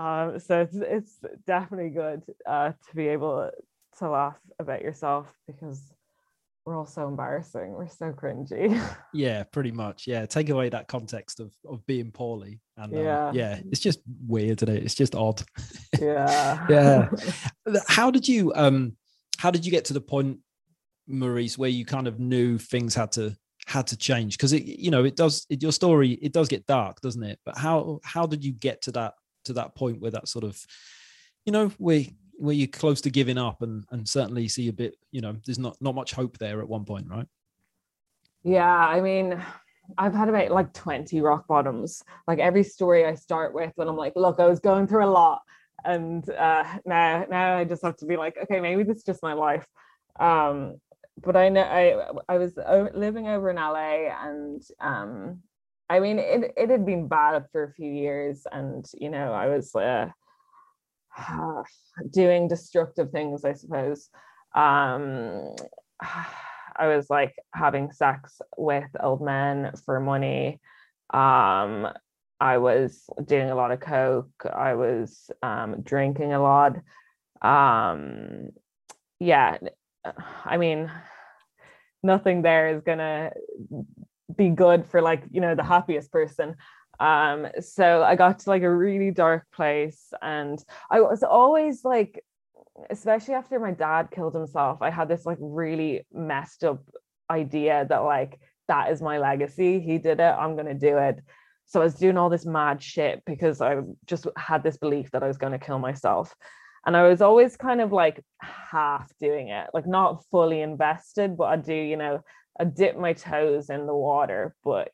[0.00, 3.50] Um, so it's it's definitely good uh to be able
[3.98, 5.92] to laugh about yourself because
[6.66, 7.72] we're all so embarrassing.
[7.72, 8.80] We're so cringy.
[9.14, 10.06] Yeah, pretty much.
[10.06, 14.00] Yeah, take away that context of of being poorly, and uh, yeah, yeah, it's just
[14.26, 14.76] weird today.
[14.76, 15.42] It's just odd.
[16.00, 17.08] Yeah, yeah.
[17.88, 18.96] How did you um?
[19.38, 20.38] How did you get to the point,
[21.08, 24.36] Marise, where you kind of knew things had to had to change?
[24.36, 25.46] Because it, you know, it does.
[25.50, 27.38] It, your story, it does get dark, doesn't it?
[27.44, 30.60] But how how did you get to that to that point where that sort of,
[31.44, 32.04] you know, where
[32.38, 35.58] where you're close to giving up and and certainly see a bit you know there's
[35.58, 37.26] not not much hope there at one point right
[38.44, 39.40] yeah i mean
[39.98, 43.96] i've had about like 20 rock bottoms like every story i start with when i'm
[43.96, 45.40] like look i was going through a lot
[45.84, 49.22] and uh now now i just have to be like okay maybe this is just
[49.22, 49.66] my life
[50.20, 50.76] um
[51.22, 52.52] but i know i i was
[52.94, 55.40] living over in la and um
[55.88, 59.46] i mean it, it had been bad for a few years and you know i
[59.46, 60.08] was uh
[62.12, 64.08] doing destructive things, I suppose.
[64.54, 65.54] Um,
[66.78, 70.60] I was like having sex with old men for money.
[71.12, 71.88] Um,
[72.40, 74.44] I was doing a lot of coke.
[74.44, 76.76] I was um, drinking a lot.
[77.42, 78.50] Um,
[79.18, 79.58] yeah,
[80.44, 80.90] I mean,
[82.02, 83.32] nothing there is gonna
[84.34, 86.54] be good for like you know the happiest person
[86.98, 92.22] um so i got to like a really dark place and i was always like
[92.90, 96.82] especially after my dad killed himself i had this like really messed up
[97.30, 101.18] idea that like that is my legacy he did it i'm to do it
[101.66, 103.76] so i was doing all this mad shit because i
[104.06, 106.34] just had this belief that i was going to kill myself
[106.86, 111.44] and i was always kind of like half doing it like not fully invested but
[111.44, 112.20] i do you know
[112.58, 114.88] i dip my toes in the water but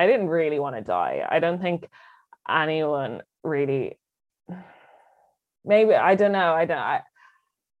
[0.00, 1.26] I didn't really want to die.
[1.28, 1.86] I don't think
[2.48, 3.98] anyone really
[5.62, 6.54] maybe I don't know.
[6.54, 7.02] I don't I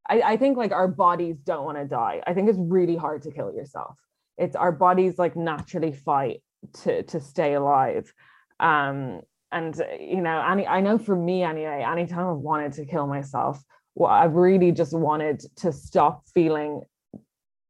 [0.08, 2.20] I, think like our bodies don't want to die.
[2.26, 3.96] I think it's really hard to kill yourself.
[4.36, 6.42] It's our bodies like naturally fight
[6.82, 8.12] to to stay alive.
[8.58, 9.20] Um
[9.52, 13.62] and you know, any I know for me anyway, anytime I've wanted to kill myself,
[13.94, 16.82] well, I've really just wanted to stop feeling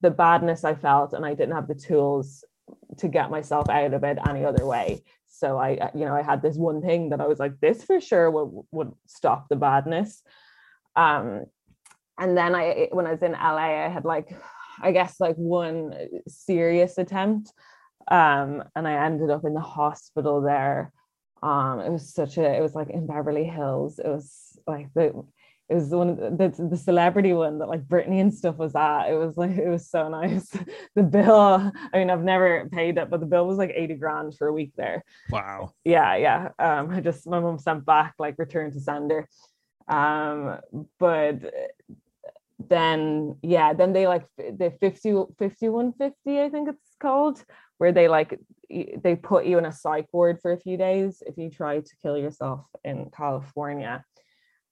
[0.03, 2.45] the badness I felt and I didn't have the tools
[2.99, 5.03] to get myself out of it any other way.
[5.29, 8.01] So i you know i had this one thing that i was like this for
[8.01, 10.23] sure would, would stop the badness.
[10.97, 11.45] Um
[12.19, 14.37] and then i when i was in la i had like
[14.83, 15.95] i guess like one
[16.29, 17.53] serious attempt
[18.11, 20.93] um and i ended up in the hospital there
[21.43, 25.13] um it was such a it was like in beverly hills it was like the
[25.71, 29.07] it was one of the, the celebrity one that like Britney and stuff was at.
[29.09, 30.51] It was like it was so nice.
[30.97, 34.37] The bill, I mean, I've never paid it, but the bill was like 80 grand
[34.37, 35.05] for a week there.
[35.31, 35.73] Wow.
[35.85, 36.49] Yeah, yeah.
[36.59, 39.29] Um, I just my mom sent back like return to sender.
[39.87, 40.59] Um,
[40.99, 41.37] but
[42.69, 47.45] then yeah, then they like the 50 5150, I think it's called,
[47.81, 48.39] where they like
[48.69, 51.97] they put you in a psych ward for a few days if you try to
[52.03, 54.05] kill yourself in California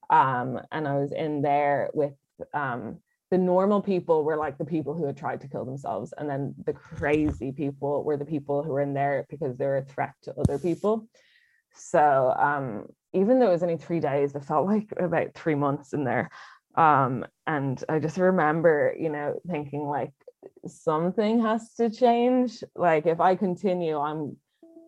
[0.09, 2.13] um, and I was in there with
[2.53, 2.99] um,
[3.31, 6.55] the normal people were like the people who had tried to kill themselves, and then
[6.65, 10.13] the crazy people were the people who were in there because they were a threat
[10.23, 11.07] to other people.
[11.73, 15.93] So um, even though it was only three days, it felt like about three months
[15.93, 16.29] in there.
[16.75, 20.13] Um, and I just remember, you know, thinking like
[20.67, 22.63] something has to change.
[22.75, 24.37] Like if I continue, I'm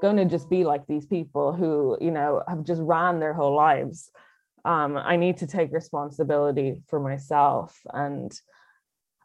[0.01, 3.55] going to just be like these people who, you know, have just ran their whole
[3.55, 4.11] lives
[4.65, 7.79] um, I need to take responsibility for myself.
[7.93, 8.31] And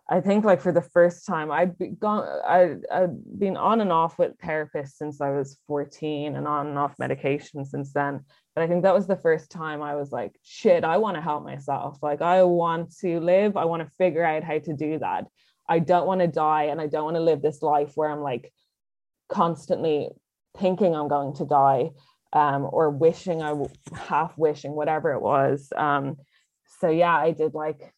[0.09, 3.93] I think like for the first time, I'd be gone, I, I'd been on and
[3.93, 8.25] off with therapists since I was 14 and on and off medication since then.
[8.55, 11.21] But I think that was the first time I was like, shit, I want to
[11.21, 11.99] help myself.
[12.03, 13.57] Like, I want to live.
[13.57, 15.27] I want to figure out how to do that.
[15.69, 18.21] I don't want to die and I don't want to live this life where I'm
[18.21, 18.53] like
[19.29, 20.09] constantly
[20.59, 21.91] thinking I'm going to die
[22.33, 23.55] um, or wishing I
[23.95, 25.73] half wishing, whatever it was.
[25.77, 26.17] Um,
[26.81, 27.93] so yeah, I did like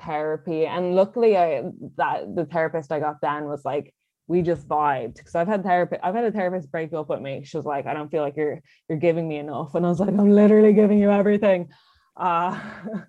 [0.00, 0.66] therapy.
[0.66, 1.64] And luckily I
[1.96, 3.94] that the therapist I got then was like
[4.28, 7.42] we just vibed because I've had therapy I've had a therapist break up with me.
[7.44, 9.74] She was like I don't feel like you're you're giving me enough.
[9.74, 11.68] And I was like I'm literally giving you everything.
[12.16, 12.58] Uh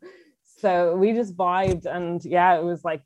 [0.60, 3.01] so we just vibed and yeah it was like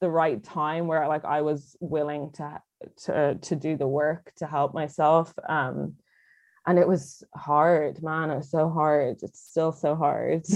[0.00, 2.60] the right time where like I was willing to
[3.04, 5.94] to to do the work to help myself um
[6.66, 10.44] and it was hard man it was so hard it's still so hard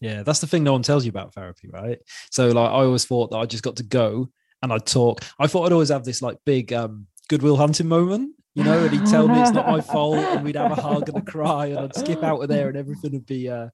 [0.00, 1.98] Yeah, that's the thing no one tells you about therapy, right?
[2.30, 4.30] So like I always thought that I just got to go
[4.62, 5.22] and I'd talk.
[5.38, 8.82] I thought I'd always have this like big um Good Will Hunting moment, you know,
[8.82, 11.22] and he'd tell me it's not my fault, and we'd have a hug and a
[11.22, 13.68] cry, and I'd skip out of there and everything would be uh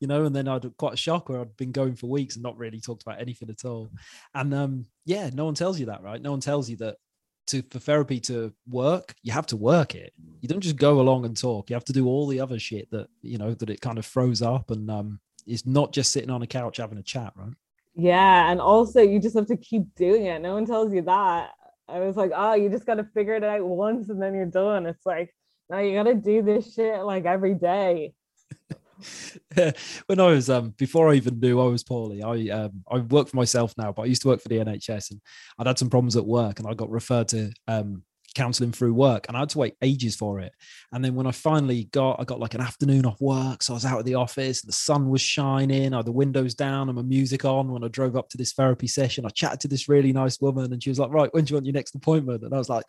[0.00, 2.42] you know, and then I'd quite a shock where I'd been going for weeks and
[2.42, 3.90] not really talked about anything at all.
[4.34, 6.20] And um, yeah, no one tells you that, right?
[6.20, 6.96] No one tells you that
[7.48, 10.12] to for therapy to work, you have to work it.
[10.40, 11.68] You don't just go along and talk.
[11.68, 14.06] You have to do all the other shit that you know that it kind of
[14.06, 17.52] throws up and um is not just sitting on a couch having a chat, right?
[17.94, 20.40] Yeah, and also you just have to keep doing it.
[20.40, 21.50] No one tells you that.
[21.88, 24.46] I was like, oh, you just got to figure it out once and then you're
[24.46, 24.86] done.
[24.86, 25.34] It's like,
[25.68, 28.14] no, you got to do this shit like every day.
[30.06, 33.28] when I was um before I even knew I was poorly, I um I work
[33.28, 35.20] for myself now, but I used to work for the NHS and
[35.58, 38.02] I'd had some problems at work and I got referred to um
[38.34, 40.52] counseling through work and I had to wait ages for it.
[40.92, 43.62] And then when I finally got, I got like an afternoon off work.
[43.62, 46.54] So I was out of the office, the sun was shining, I had the windows
[46.54, 47.70] down and my music on.
[47.70, 50.72] When I drove up to this therapy session, I chatted to this really nice woman
[50.72, 52.42] and she was like, right, when do you want your next appointment?
[52.42, 52.84] And I was like,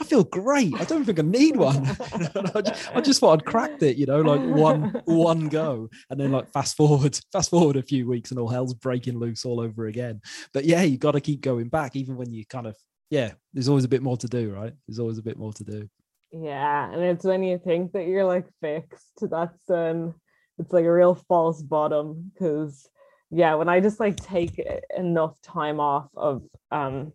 [0.00, 0.74] I feel great.
[0.80, 1.86] I don't think I need one.
[2.54, 5.88] I, just, I just thought I'd cracked it, you know, like one, one go.
[6.10, 9.44] And then like fast forward, fast forward a few weeks and all hell's breaking loose
[9.44, 10.20] all over again.
[10.52, 12.76] But yeah, you got to keep going back, even when you kind of
[13.10, 14.72] yeah, there's always a bit more to do, right?
[14.86, 15.88] There's always a bit more to do.
[16.32, 20.14] Yeah, and it's when you think that you're like fixed, that's um
[20.58, 22.88] it's like a real false bottom because
[23.30, 24.60] yeah, when I just like take
[24.96, 27.12] enough time off of um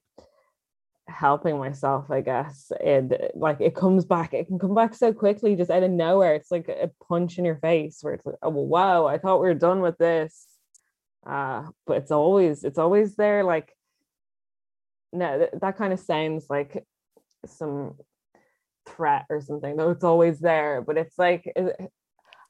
[1.07, 5.55] helping myself, I guess, it like it comes back, it can come back so quickly
[5.55, 6.35] just out of nowhere.
[6.35, 9.47] It's like a punch in your face where it's like, oh wow, I thought we
[9.47, 10.45] were done with this.
[11.25, 13.73] Uh, but it's always it's always there like
[15.13, 16.85] no that, that kind of sounds like
[17.45, 17.95] some
[18.87, 21.51] threat or something though it's always there but it's like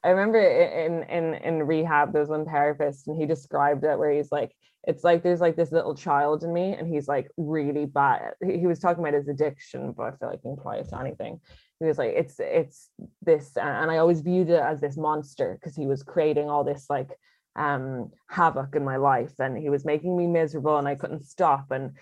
[0.04, 4.32] i remember in in in rehab there's one therapist and he described it where he's
[4.32, 4.52] like
[4.84, 8.32] it's like there's like this little child in me and he's like really bad.
[8.42, 11.40] He, was talking about his addiction but i feel like he it to anything
[11.78, 12.90] he was like it's it's
[13.22, 16.86] this and i always viewed it as this monster because he was creating all this
[16.88, 17.10] like
[17.56, 21.72] um, havoc in my life and he was making me miserable and I couldn't stop
[21.72, 21.92] and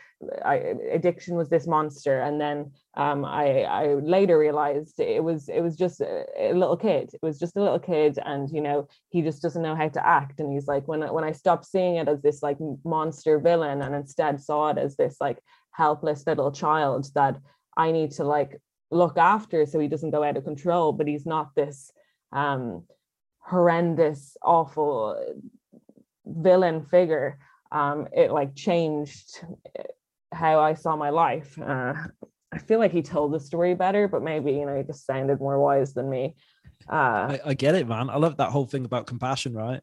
[0.45, 0.57] I,
[0.93, 5.75] addiction was this monster and then um, I, I later realized it was it was
[5.75, 9.23] just a, a, little kid it was just a little kid and you know he
[9.23, 12.09] just doesn't know how to act and he's like when when I stopped seeing it
[12.09, 15.39] as this like monster villain and instead saw it as this like
[15.71, 17.39] helpless little child that
[17.75, 21.25] I need to like look after so he doesn't go out of control but he's
[21.25, 21.91] not this
[22.33, 22.83] um
[23.49, 25.17] horrendous, awful
[26.25, 27.39] villain figure,
[27.73, 29.45] um, it like changed
[30.33, 31.59] how I saw my life.
[31.59, 31.95] Uh,
[32.53, 35.41] I feel like he told the story better, but maybe you know he just sounded
[35.41, 36.35] more wise than me.
[36.91, 38.11] Uh, I, I get it, man.
[38.11, 39.81] I love that whole thing about compassion, right?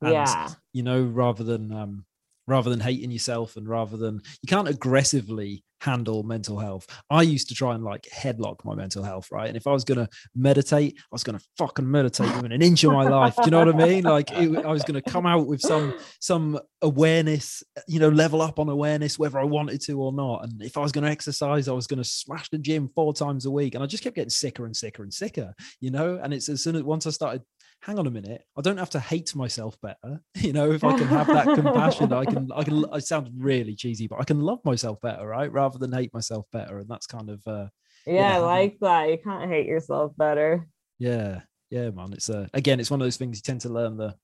[0.00, 0.48] And, yeah.
[0.72, 2.04] You know, rather than um,
[2.46, 6.86] rather than hating yourself and rather than you can't aggressively handle mental health.
[7.10, 9.48] I used to try and like headlock my mental health, right?
[9.48, 12.62] And if I was going to meditate, I was going to fucking meditate within an
[12.62, 13.36] inch of my life.
[13.36, 14.04] Do you know what I mean?
[14.04, 18.42] Like it, I was going to come out with some some awareness, you know, level
[18.42, 20.44] up on awareness whether I wanted to or not.
[20.44, 23.12] And if I was going to exercise, I was going to smash the gym four
[23.12, 23.74] times a week.
[23.74, 26.18] And I just kept getting sicker and sicker and sicker, you know.
[26.22, 27.42] And it's as soon as once I started
[27.86, 30.98] hang on a minute i don't have to hate myself better you know if i
[30.98, 34.40] can have that compassion i can i can i sound really cheesy but i can
[34.40, 37.66] love myself better right rather than hate myself better and that's kind of uh
[38.04, 38.36] yeah, yeah.
[38.36, 40.66] i like that you can't hate yourself better.
[40.98, 41.40] Yeah
[41.70, 44.14] yeah man it's uh again it's one of those things you tend to learn the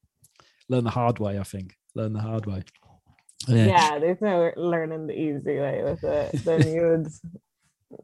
[0.68, 2.62] learn the hard way i think learn the hard way.
[3.48, 6.82] Yeah, yeah there's no learning the easy way with it then you
[7.90, 8.00] would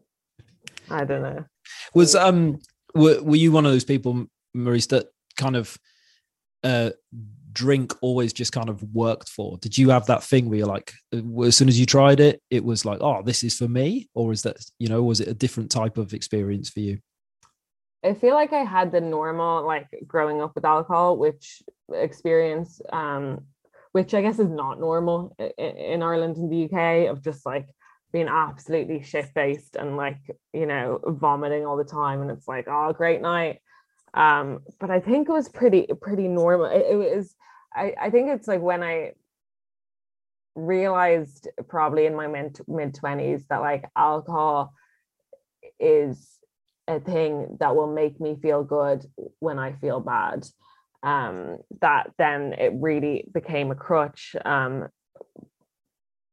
[0.91, 1.45] i don't know.
[1.95, 2.59] Was um
[2.95, 4.27] were, were you one of those people
[4.57, 5.07] Marise that
[5.39, 5.79] kind of
[6.63, 6.91] uh,
[7.53, 9.59] drink always just kind of worked for?
[9.59, 12.43] Did you have that thing where you're like, uh, as soon as you tried it,
[12.51, 14.09] it was like, oh, this is for me?
[14.15, 16.99] Or is that, you know, was it a different type of experience for you?
[18.05, 21.63] I feel like I had the normal, like growing up with alcohol, which
[21.93, 23.41] experience, um,
[23.93, 27.67] which I guess is not normal in Ireland and the UK, of just like
[28.13, 30.19] being absolutely shit faced and like,
[30.53, 32.23] you know, vomiting all the time.
[32.23, 33.59] And it's like, oh, great night.
[34.15, 36.67] Um, but I think it was pretty, pretty normal.
[36.67, 37.35] It, it was,
[37.75, 39.13] I, I think it's like when I
[40.55, 44.73] realized probably in my mid mid 20s that like alcohol
[45.79, 46.39] is
[46.89, 49.05] a thing that will make me feel good
[49.39, 50.47] when I feel bad.
[51.03, 54.35] Um, that then it really became a crutch.
[54.45, 54.89] Um,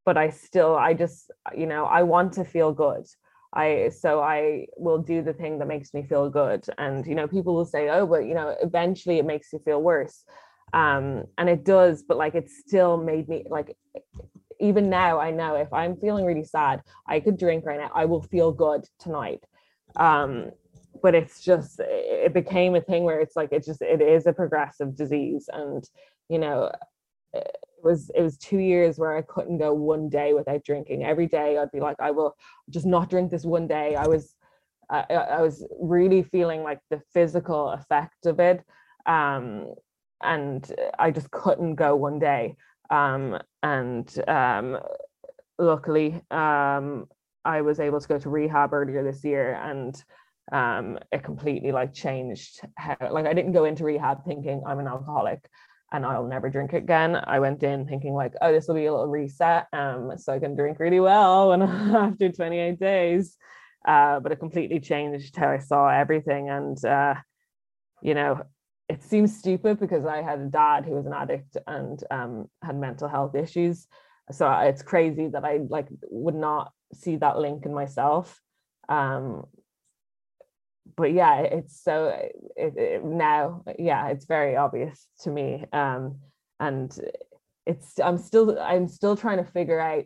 [0.04, 3.06] but I still, I just, you know, I want to feel good.
[3.56, 6.66] I so I will do the thing that makes me feel good.
[6.78, 9.82] And you know, people will say, oh, but you know, eventually it makes you feel
[9.82, 10.24] worse.
[10.72, 13.76] Um, and it does, but like it still made me like
[14.60, 18.04] even now I know if I'm feeling really sad, I could drink right now, I
[18.04, 19.44] will feel good tonight
[19.96, 20.50] um
[21.02, 24.32] but it's just it became a thing where it's like it just it is a
[24.32, 25.88] progressive disease and
[26.28, 26.70] you know
[27.86, 31.04] was it was two years where i couldn't go one day without drinking.
[31.04, 32.36] Every day i'd be like i will
[32.70, 33.96] just not drink this one day.
[33.96, 34.34] I was
[34.90, 35.02] I,
[35.38, 38.62] I was really feeling like the physical effect of it
[39.06, 39.74] um
[40.22, 42.56] and i just couldn't go one day.
[42.90, 44.78] Um and um
[45.58, 47.06] luckily um
[47.46, 49.94] I was able to go to rehab earlier this year and
[50.52, 54.86] um, it completely like changed how like I didn't go into rehab thinking I'm an
[54.86, 55.48] alcoholic
[55.92, 57.16] and I'll never drink again.
[57.16, 60.38] I went in thinking like, oh, this will be a little reset, um, so I
[60.38, 63.36] can drink really well when after 28 days.
[63.86, 67.14] Uh, but it completely changed how I saw everything, and uh,
[68.02, 68.42] you know,
[68.88, 72.76] it seems stupid because I had a dad who was an addict and um, had
[72.76, 73.86] mental health issues.
[74.32, 78.40] So it's crazy that I like would not see that link in myself
[78.88, 79.44] um
[80.96, 82.08] but yeah it's so
[82.56, 86.16] it, it, now yeah it's very obvious to me um
[86.60, 86.98] and
[87.66, 90.04] it's i'm still i'm still trying to figure out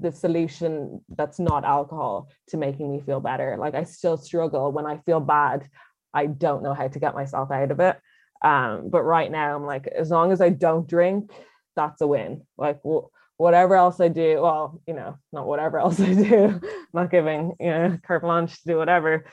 [0.00, 3.56] the solution that's not alcohol to making me feel better.
[3.58, 4.72] Like i still struggle.
[4.72, 5.68] When i feel bad
[6.12, 7.98] i don't know how to get myself out of it.
[8.42, 11.30] Um but right now i'm like as long as i don't drink
[11.76, 12.42] that's a win.
[12.56, 16.60] Like well, whatever else I do, well, you know, not whatever else I do,
[16.92, 19.24] not giving, you know, carte blanche to do whatever,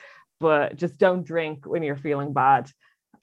[0.42, 2.68] but just don't drink when you're feeling bad.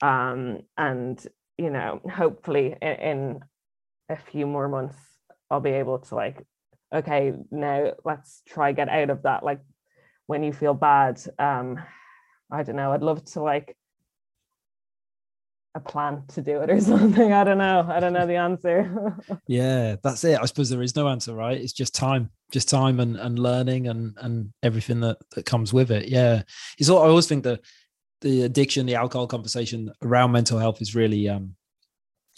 [0.00, 1.24] Um, and,
[1.58, 3.40] you know, hopefully in, in
[4.08, 4.96] a few more months,
[5.50, 6.42] I'll be able to like,
[6.92, 9.44] okay, now let's try get out of that.
[9.44, 9.60] Like
[10.26, 11.78] when you feel bad, um,
[12.50, 13.76] I don't know, I'd love to like
[15.74, 17.32] a plan to do it or something.
[17.32, 17.86] I don't know.
[17.88, 19.16] I don't know the answer.
[19.46, 20.38] yeah, that's it.
[20.40, 21.60] I suppose there is no answer, right?
[21.60, 25.90] It's just time, just time and, and learning and and everything that, that comes with
[25.90, 26.08] it.
[26.08, 26.42] Yeah.
[26.78, 27.60] It's all I always think that
[28.20, 31.54] the addiction, the alcohol conversation around mental health is really um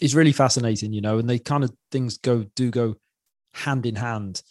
[0.01, 2.97] is really fascinating, you know, and they kind of things go do go
[3.55, 4.43] hand in hand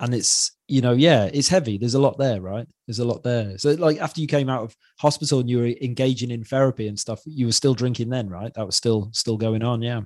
[0.00, 1.78] and it's you know yeah it's heavy.
[1.78, 2.66] There's a lot there right?
[2.86, 3.58] There's a lot there.
[3.58, 6.98] So like after you came out of hospital and you were engaging in therapy and
[6.98, 8.52] stuff you were still drinking then right?
[8.54, 10.02] That was still still going on yeah.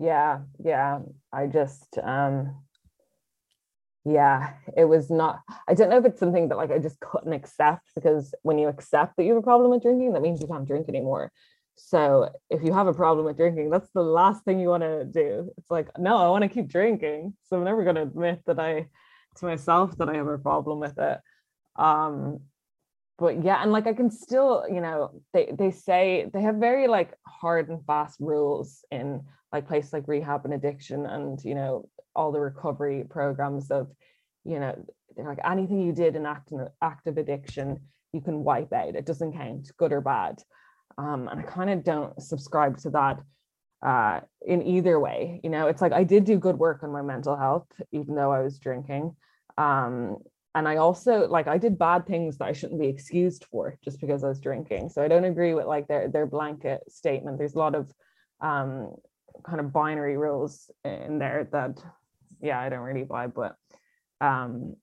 [0.00, 1.00] Yeah yeah.
[1.32, 2.56] I just um
[4.08, 7.32] yeah it was not i don't know if it's something that like i just couldn't
[7.32, 10.46] accept because when you accept that you have a problem with drinking that means you
[10.46, 11.32] can't drink anymore.
[11.76, 15.04] So if you have a problem with drinking, that's the last thing you want to
[15.04, 15.50] do.
[15.58, 17.34] It's like, no, I want to keep drinking.
[17.44, 18.88] So I'm never going to admit that I
[19.36, 21.18] to myself that I have a problem with it.
[21.76, 22.40] Um,
[23.18, 26.86] but yeah, and like I can still, you know, they they say they have very
[26.86, 29.22] like hard and fast rules in
[29.52, 33.88] like places like rehab and addiction and you know all the recovery programs of,
[34.44, 34.74] you know,
[35.16, 37.80] like anything you did in active active addiction,
[38.12, 38.96] you can wipe out.
[38.96, 40.42] It doesn't count, good or bad.
[40.98, 43.20] Um, and I kind of don't subscribe to that
[43.84, 45.40] uh, in either way.
[45.42, 48.32] You know, it's like I did do good work on my mental health, even though
[48.32, 49.16] I was drinking.
[49.58, 50.18] Um,
[50.54, 54.00] and I also like I did bad things that I shouldn't be excused for just
[54.00, 54.88] because I was drinking.
[54.88, 57.36] So I don't agree with like their their blanket statement.
[57.38, 57.92] There's a lot of
[58.40, 58.94] um,
[59.44, 61.78] kind of binary rules in there that
[62.40, 63.54] yeah I don't really buy, but
[64.22, 64.76] um,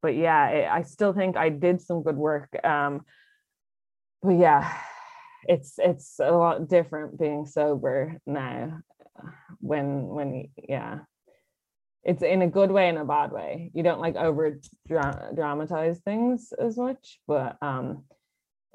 [0.00, 2.48] but yeah, it, I still think I did some good work.
[2.64, 3.02] Um,
[4.22, 4.72] but yeah,
[5.50, 8.80] it's it's a lot different being sober now
[9.58, 11.00] when when yeah
[12.02, 15.98] it's in a good way and a bad way you don't like over dra- dramatize
[16.00, 18.04] things as much but um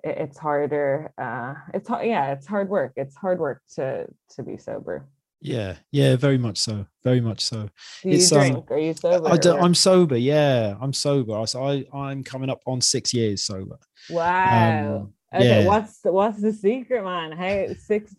[0.05, 1.11] it, it's harder.
[1.17, 2.07] Uh, it's hard.
[2.07, 2.93] Yeah, it's hard work.
[2.95, 4.05] It's hard work to
[4.35, 5.07] to be sober.
[5.41, 6.85] Yeah, yeah, very much so.
[7.03, 7.69] Very much so.
[8.03, 8.63] Do you It's, um.
[8.69, 9.27] Are you sober?
[9.27, 10.15] I do, I'm sober.
[10.17, 11.45] Yeah, I'm sober.
[11.47, 13.77] So I I'm coming up on six years sober.
[14.09, 14.95] Wow.
[14.97, 15.67] Um, okay, yeah.
[15.67, 17.31] what's the, what's the secret, man?
[17.31, 18.15] Hey, six.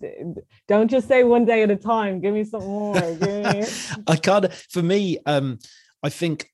[0.69, 2.21] Don't just say one day at a time.
[2.21, 2.95] Give me some more.
[2.95, 3.64] Me,
[4.07, 5.59] I kind of for me, um,
[6.03, 6.49] I think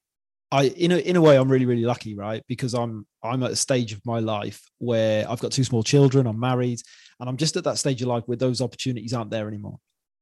[0.51, 2.43] I in a in a way I'm really really lucky, right?
[2.49, 6.27] Because I'm I'm at a stage of my life where I've got two small children,
[6.27, 6.81] I'm married,
[7.21, 9.79] and I'm just at that stage of life where those opportunities aren't there anymore.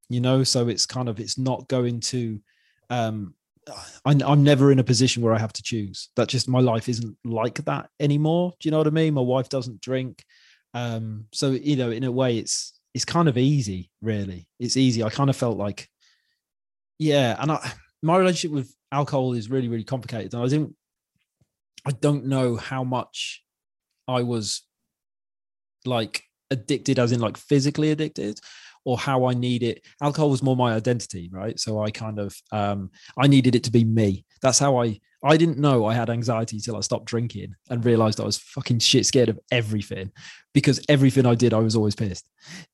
[0.08, 2.40] You know, so it's kind of it's not going to.
[2.88, 3.34] Um,
[4.04, 6.08] I'm, never in a position where I have to choose.
[6.16, 8.54] That just my life isn't like that anymore.
[8.58, 9.14] Do you know what I mean?
[9.14, 10.24] My wife doesn't drink,
[10.74, 13.90] um, so you know, in a way, it's it's kind of easy.
[14.02, 15.02] Really, it's easy.
[15.02, 15.88] I kind of felt like
[17.00, 20.76] yeah and i my relationship with alcohol is really really complicated and i didn't
[21.86, 23.42] i don't know how much
[24.06, 24.62] i was
[25.86, 28.38] like addicted as in like physically addicted
[28.84, 29.84] or how i need it.
[30.02, 31.58] Alcohol was more my identity right?
[31.58, 34.24] So i kind of um i needed it to be me.
[34.42, 38.18] That's how i i didn't know i had anxiety till i stopped drinking and realized
[38.18, 40.10] i was fucking shit scared of everything
[40.54, 42.24] because everything i did i was always pissed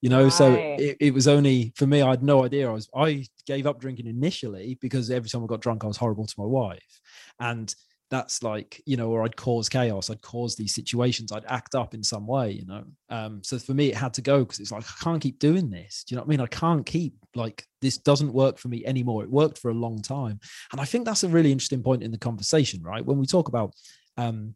[0.01, 0.29] you know?
[0.29, 2.69] So it, it was only for me i had no idea.
[2.69, 5.97] I was i gave up drinking initially because every time i got drunk i was
[5.97, 7.01] horrible to my wife.
[7.41, 7.75] And
[8.11, 11.93] that's like you know or i'd cause chaos i'd cause these situations i'd act up
[11.93, 12.85] in some way you know?
[13.09, 15.71] Um so for me it had to go because it's like i can't keep doing
[15.71, 16.05] this.
[16.05, 16.41] Do you know what i mean?
[16.41, 19.23] I can't keep like this doesn't work for me anymore.
[19.23, 20.39] It worked for a long time.
[20.73, 23.05] And i think that's a really interesting point in the conversation right?
[23.05, 23.75] When we talk about
[24.17, 24.55] um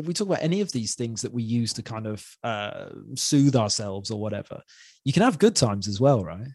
[0.00, 2.86] if we talk about any of these things that we use to kind of uh,
[3.14, 4.62] soothe ourselves or whatever,
[5.04, 6.48] you can have good times as well, right?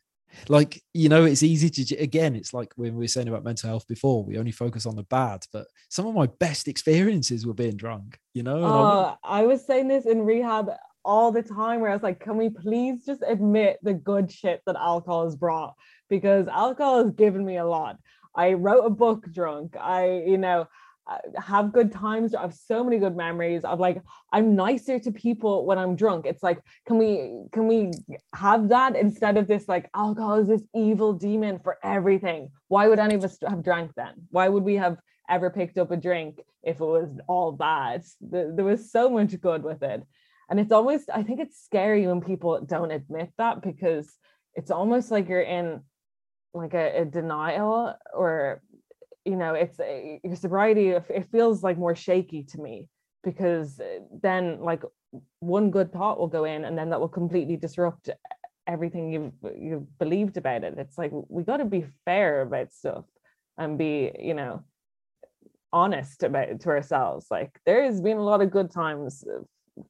[0.48, 3.70] Like, you know, it's easy to, again, it's like when we were saying about mental
[3.70, 7.54] health before, we only focus on the bad, but some of my best experiences were
[7.54, 8.56] being drunk, you know?
[8.56, 10.70] and oh, I was saying this in rehab
[11.04, 14.62] all the time where I was like, can we please just admit the good shit
[14.66, 15.76] that alcohol has brought?
[16.10, 17.98] Because alcohol has given me a lot.
[18.36, 19.76] I wrote a book drunk.
[19.80, 20.68] I, you know,
[21.38, 22.34] have good times.
[22.34, 24.01] I have so many good memories of like
[24.32, 26.26] I'm nicer to people when I'm drunk.
[26.26, 27.91] It's like, can we can we
[28.34, 32.49] have that instead of this like alcohol is this evil demon for everything?
[32.68, 34.14] Why would any of us have drank then?
[34.32, 34.97] Why would we have
[35.30, 38.03] ever picked up a drink if it was all bad?
[38.32, 40.03] Th- There was so much good with it.
[40.49, 44.14] And it's almost, I think it's scary when people don't admit that because
[44.53, 45.82] it's almost like you're in
[46.53, 48.62] like a, a denial or
[49.26, 52.88] you know it's a, your sobriety it feels like more shaky to me
[53.23, 54.84] because uh, then like
[55.39, 58.09] one good thought will go in and then that will completely disrupt
[58.67, 60.76] everything you've you've believed about it.
[60.78, 63.05] It's like we got to be fair about stuff
[63.57, 64.63] and be you know
[65.71, 67.28] honest about to ourselves.
[67.30, 69.43] Like there has been a lot of good times uh,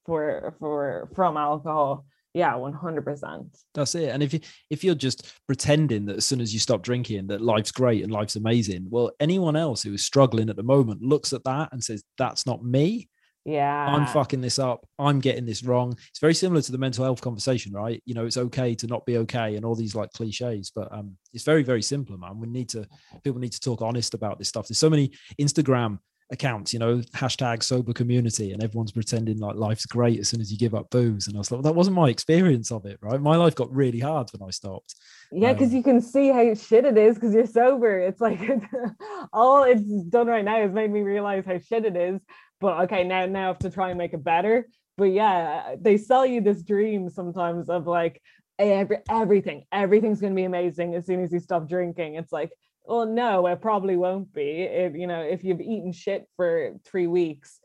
[0.05, 2.05] for for from alcohol
[2.36, 4.09] yeah 100% That's it.
[4.09, 7.41] And if you if you're just pretending that as soon as you stop drinking that
[7.41, 11.31] life's great and life's amazing, well, anyone else who is struggling at the moment looks
[11.33, 13.09] at that and says, That's not me.
[13.45, 14.86] yeah I'm fucking this up.
[14.99, 15.95] I'm getting this wrong.
[16.09, 18.03] It's very similar to the mental health conversation, right?
[18.05, 21.17] You know, it's okay to not be okay and all these like cliches, but um,
[21.33, 22.39] it's very, very simple, man.
[22.39, 22.86] We need to
[23.23, 24.67] people need to talk honest about this stuff.
[24.67, 25.99] There's so many Instagram
[26.32, 30.51] accounts, you know, hashtag sober community, and everyone's pretending like life's great as soon as
[30.51, 31.28] you give up booze.
[31.28, 33.21] And I was like, well, that wasn't my experience of it, right?
[33.21, 34.95] My life got really hard when I stopped.
[35.32, 37.99] Yeah, because Um, you can see how shit it is because you're sober.
[37.99, 38.39] It's like
[39.34, 42.21] all it's done right now has made me realize how shit it is.
[42.59, 44.67] But okay, now now I have to try and make it better.
[44.97, 48.21] But yeah, they sell you this dream sometimes of like
[48.57, 52.15] every everything, everything's gonna be amazing as soon as you stop drinking.
[52.15, 52.51] It's like,
[52.88, 54.61] well, no, it probably won't be.
[54.61, 57.59] If you know, if you've eaten shit for three weeks,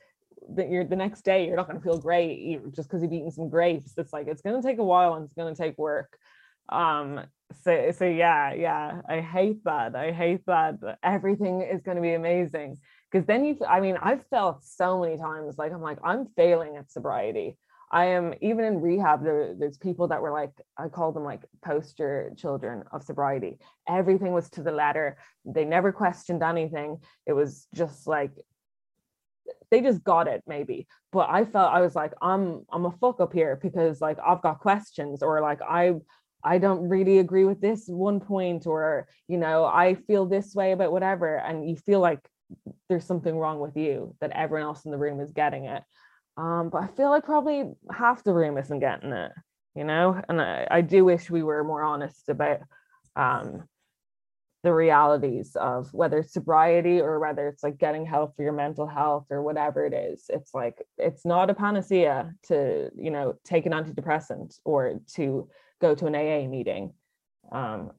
[0.54, 3.48] that you're the next day you're not gonna feel great just because you've eaten some
[3.48, 3.92] grapes.
[3.96, 6.16] It's like it's gonna take a while and it's gonna take work
[6.70, 7.20] um
[7.62, 12.14] so so yeah yeah i hate that i hate that everything is going to be
[12.14, 12.78] amazing
[13.10, 16.76] because then you i mean i've felt so many times like i'm like i'm failing
[16.76, 17.56] at sobriety
[17.90, 21.42] i am even in rehab there, there's people that were like i call them like
[21.64, 23.58] poster children of sobriety.
[23.88, 25.18] Everything was to the letter.
[25.44, 26.98] They never questioned anything.
[27.26, 28.32] It was just like
[29.70, 30.86] they just got it maybe.
[31.12, 34.42] But i felt i was like i'm i'm a fuck up here because like i've
[34.42, 35.94] got questions or like i
[36.42, 40.72] I don't really agree with this one point, or you know, I feel this way
[40.72, 42.26] about whatever, and you feel like
[42.88, 45.82] there's something wrong with you that everyone else in the room is getting it.
[46.40, 49.32] Um, but I feel like probably half the room isn't getting it,
[49.74, 52.60] you know, and I, I do wish we were more honest about
[53.14, 53.64] um
[54.62, 58.86] the realities of whether it's sobriety or whether it's like getting help for your mental
[58.86, 60.24] health or whatever it is.
[60.30, 65.48] It's like it's not a panacea to you know take an antidepressant or to
[65.80, 66.94] go to an AA meeting.
[67.52, 67.90] Um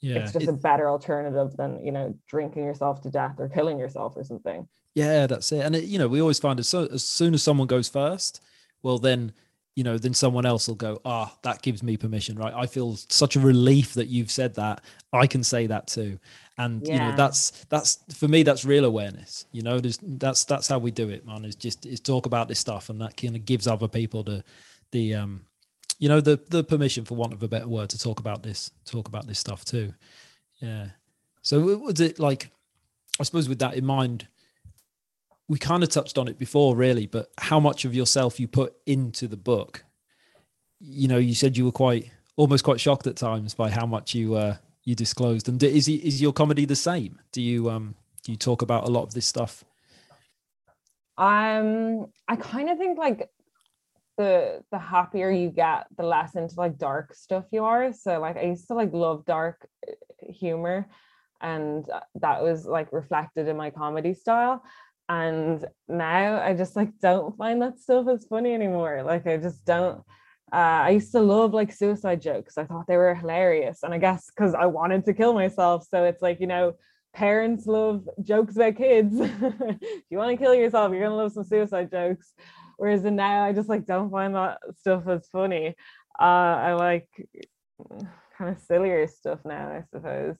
[0.00, 3.48] yeah it's just it, a better alternative than you know drinking yourself to death or
[3.48, 4.66] killing yourself or something
[4.96, 7.42] yeah that's it and it, you know we always find as, so, as soon as
[7.42, 8.40] someone goes first
[8.82, 9.32] well then
[9.76, 12.54] you know, then someone else will go, ah, oh, that gives me permission, right?
[12.54, 14.82] I feel such a relief that you've said that.
[15.12, 16.18] I can say that too.
[16.56, 16.92] And yeah.
[16.94, 19.44] you know, that's that's for me, that's real awareness.
[19.52, 21.44] You know, there's that's that's how we do it, man.
[21.44, 24.42] Is just is talk about this stuff and that kind of gives other people the
[24.92, 25.44] the um
[25.98, 28.70] you know the the permission for want of a better word to talk about this,
[28.86, 29.92] talk about this stuff too.
[30.60, 30.86] Yeah.
[31.42, 32.50] So was it like
[33.20, 34.26] I suppose with that in mind,
[35.48, 38.74] we kind of touched on it before, really, but how much of yourself you put
[38.86, 39.84] into the book.
[40.80, 44.14] You know, you said you were quite almost quite shocked at times by how much
[44.14, 45.48] you uh, you disclosed.
[45.48, 47.18] And is is your comedy the same?
[47.32, 47.94] Do you um
[48.24, 49.64] do you talk about a lot of this stuff?
[51.18, 53.30] Um, I kind of think like
[54.18, 57.92] the the happier you get, the less into like dark stuff you are.
[57.92, 60.86] So like I used to like love dark uh, humor,
[61.40, 61.86] and
[62.16, 64.62] that was like reflected in my comedy style
[65.08, 69.02] and now i just like don't find that stuff as funny anymore.
[69.04, 69.98] Like i just don't
[70.52, 72.58] uh, i used to love like suicide jokes.
[72.58, 73.82] I thought they were hilarious.
[73.82, 75.86] And i guess because i wanted to kill myself.
[75.88, 76.74] So it's like you know
[77.14, 79.16] parents love jokes about kids.
[79.20, 82.34] If you want to kill yourself you're gonna love some suicide jokes.
[82.76, 85.76] Whereas in now i just like don't find that stuff as funny.
[86.18, 87.08] Uh, i like
[88.36, 90.36] kind of sillier stuff now i suppose.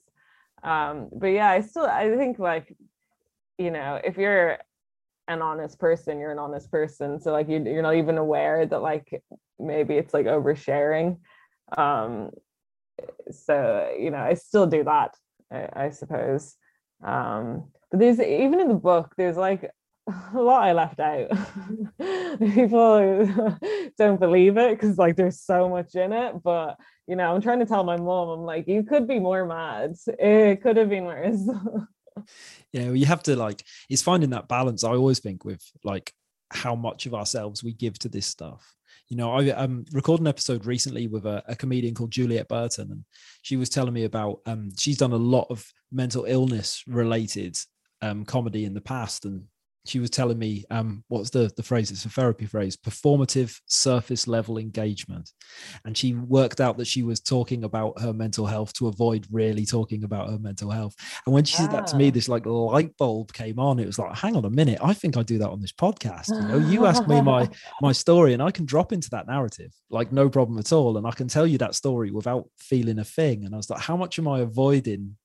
[0.65, 2.75] Um but yeah i still i think like
[3.59, 4.59] you know, if you're
[5.29, 7.21] an honest person, you're an honest person.
[7.21, 9.23] So like you, you're not even aware that like
[9.59, 11.19] maybe it's like oversharing.
[11.77, 12.31] Um,
[13.31, 15.15] so you know, I still do that,
[15.51, 16.57] I, I suppose.
[17.05, 19.71] Um, but there's even in the book, there's like
[20.35, 21.31] a lot I left out.
[22.39, 23.57] People
[23.99, 26.43] don't believe it because like there's so much in it.
[26.43, 26.77] But
[27.09, 29.95] you know, I'm trying to tell my mom, I'm like, you could be more mad.
[30.19, 31.41] It could have been worse.
[32.73, 36.13] yeah well, you have to like it's finding that balance i always think with like
[36.53, 38.75] how much of ourselves we give to this stuff.
[39.09, 42.91] You know i um recorded an episode recently with a, a comedian called Juliette Burton
[42.91, 43.05] and
[43.43, 47.57] she was telling me about um she's done a lot of mental illness related
[48.03, 49.45] um comedy in the past and
[49.89, 51.91] she was telling me um, what's the the phrase?
[51.91, 55.33] It's a therapy phrase performative surface level engagement.
[55.85, 59.67] And she worked out that she was talking about her mental health to avoid really
[59.67, 60.95] talking about her mental health.
[61.27, 62.11] And when she said that to me ah.
[62.11, 65.17] this like light bulb came on it was like hang on a minute i think
[65.17, 66.59] i do that on this podcast you know?
[66.59, 67.49] You ask me my
[67.81, 70.97] my story and i can drop into that narrative like no problem at all.
[70.97, 73.45] And i can tell you that story without feeling a thing.
[73.45, 75.17] And i was like how much am i avoiding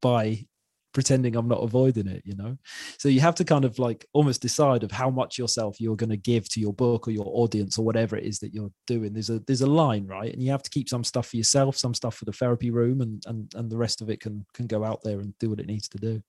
[0.00, 0.46] by
[0.94, 2.56] pretending I'm not avoiding it, you know?
[2.96, 6.10] So you have to kind of like almost decide of how much yourself you're going
[6.10, 9.12] to give to your book or your audience or whatever it is that you're doing.
[9.12, 10.32] There's a there's a line, right?
[10.32, 13.02] And you have to keep some stuff for yourself, some stuff for the therapy room
[13.02, 15.60] and and and the rest of it can can go out there and do what
[15.60, 16.22] it needs to do.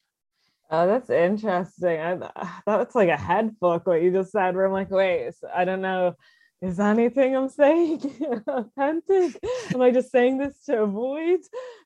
[0.71, 1.99] Oh, that's interesting.
[1.99, 4.55] I, that's like a head book what you just said.
[4.55, 6.15] Where I'm like, wait, I don't know
[6.61, 8.01] is anything I'm saying
[8.47, 9.37] authentic?
[9.73, 11.39] Am I just saying this to avoid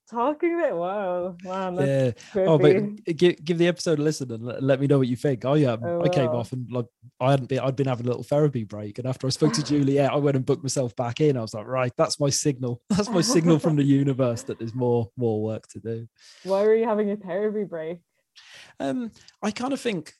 [0.09, 0.77] talking about?
[0.77, 2.11] Wow, wow, yeah.
[2.35, 5.15] Oh, but give, give the episode a listen and let, let me know what you
[5.15, 5.45] think.
[5.45, 6.85] I um, oh, I came off and like
[7.19, 9.63] I hadn't been, I'd been having a little therapy break, and after I spoke to
[9.65, 11.37] Juliette, I went and booked myself back in.
[11.37, 12.81] I was like, right, that's my signal.
[12.89, 16.07] That's my signal from the universe that there's more more work to do.
[16.43, 17.99] Why were you having a therapy break?
[18.79, 20.13] Um, I kind of think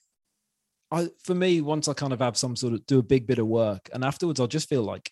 [0.90, 3.38] I for me, once I kind of have some sort of do a big bit
[3.38, 5.10] of work, and afterwards I'll just feel like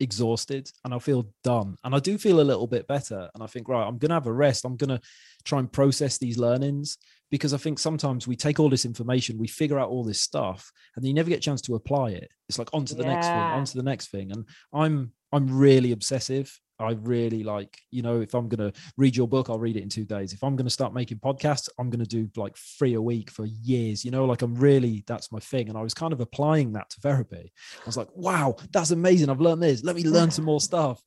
[0.00, 1.76] exhausted and I'll feel done.
[1.84, 3.28] And I do feel a little bit better.
[3.34, 4.64] And I think, right, I'm gonna have a rest.
[4.64, 5.00] I'm gonna
[5.44, 6.98] try and process these learnings
[7.30, 10.72] because I think sometimes we take all this information, we figure out all this stuff,
[10.96, 12.30] and then you never get a chance to apply it.
[12.48, 13.14] It's like on to the yeah.
[13.14, 14.32] next thing, on to the next thing.
[14.32, 19.16] And I'm I'm really obsessive I really like, you know, if I'm going to read
[19.16, 20.32] your book, I'll read it in two days.
[20.32, 23.30] If I'm going to start making podcasts, I'm going to do like three a week
[23.30, 25.68] for years, you know, like I'm really, that's my thing.
[25.68, 27.52] And I was kind of applying that to therapy.
[27.76, 29.30] I was like, wow, that's amazing.
[29.30, 29.84] I've learned this.
[29.84, 31.02] Let me learn some more stuff.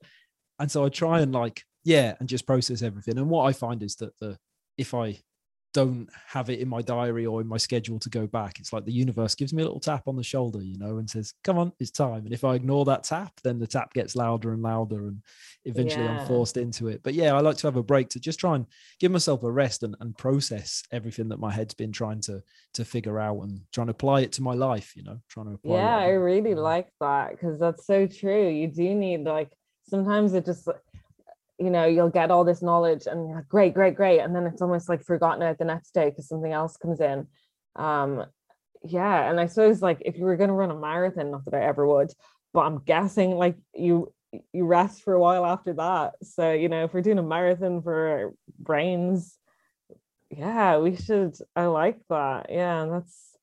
[0.59, 3.17] And so I try and like, yeah, and just process everything.
[3.17, 4.37] And what I find is that the,
[4.77, 5.19] if I
[5.73, 8.59] don't have it in my diary or in my schedule to go back.
[8.59, 11.09] It's like the universe gives me a little tap on the shoulder, you know, and
[11.09, 14.15] says, "Come on, it's time." And if I ignore that tap, then the tap gets
[14.15, 15.21] louder and louder, and
[15.65, 16.21] eventually yeah.
[16.21, 17.01] I'm forced into it.
[17.03, 18.65] But yeah, I like to have a break to just try and
[18.99, 22.41] give myself a rest and, and process everything that my head's been trying to
[22.75, 24.93] to figure out and trying to apply it to my life.
[24.95, 25.77] You know, trying to apply.
[25.77, 28.47] Yeah, I really like that because that's so true.
[28.47, 29.51] You do need like
[29.87, 30.67] sometimes it just
[31.63, 34.19] you know you'll get all this knowledge and like great great great.
[34.19, 37.27] And then it's almost like forgotten out the next day because something else comes in.
[37.75, 38.25] Um
[38.85, 41.53] yeah and i suppose like if you were going to run a marathon not that
[41.53, 42.11] i ever would
[42.53, 44.11] but i'm guessing like you
[44.51, 46.13] you rest for a while after that.
[46.23, 49.37] So you know if we're doing a marathon for brains
[50.29, 52.47] yeah we should i like that.
[52.49, 53.37] Yeah that's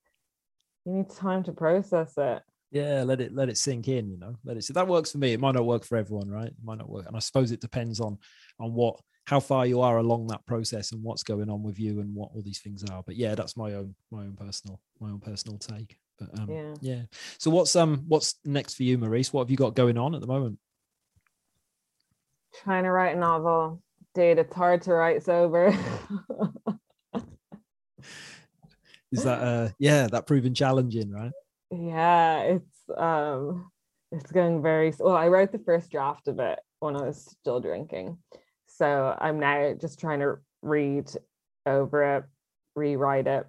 [0.85, 4.37] you need time to process it yeah let it let it sink in you know
[4.45, 5.33] let it that works for me.
[5.33, 6.49] It might not work for everyone right?
[6.49, 7.07] It might not work.
[7.07, 8.19] And i suppose it depends on
[8.59, 12.01] on what how far you are along that process and what's going on with you
[12.01, 13.03] and what all these things are.
[13.05, 15.97] But yeah that's my own my own personal my own personal take.
[16.19, 17.03] But um yeah, yeah.
[17.39, 19.33] so what's um what's next for you Marise?
[19.33, 20.59] What have you got going on at the moment?
[22.63, 23.83] Trying to write a novel.
[24.15, 25.69] Dude it's hard to write sober.
[29.13, 31.33] Is that uh yeah that proven challenging right
[31.71, 33.71] yeah it's um
[34.13, 37.61] it's going very well i wrote the first draft of it when i was still
[37.61, 38.19] drinking.
[38.67, 41.11] So i'm now just trying to read
[41.67, 42.25] over it
[42.75, 43.47] rewrite it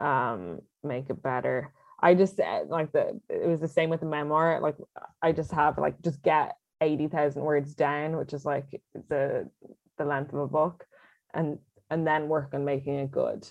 [0.00, 1.72] um make it better.
[2.00, 4.76] I just eh, like the it was the same with the memoir like
[5.22, 9.48] i just have like just get 80,000 words down which is like the
[9.96, 10.84] the length of a book
[11.32, 11.58] and
[11.90, 13.48] and then work on making it good.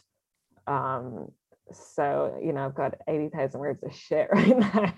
[0.67, 1.32] Um
[1.74, 4.93] so you know i've got 80,000 words of shit right now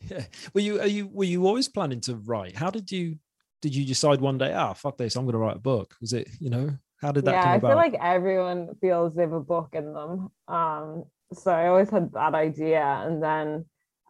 [0.00, 0.24] yeah
[0.54, 3.16] were you are you were you always planning to write how did you
[3.62, 6.12] did you decide one day ah fuck this i'm going to write a book was
[6.12, 7.66] it you know how did that yeah, come about?
[7.66, 10.30] I feel like everyone feels they have a book in them.
[10.48, 12.82] Um, so I always had that idea.
[12.82, 13.66] And then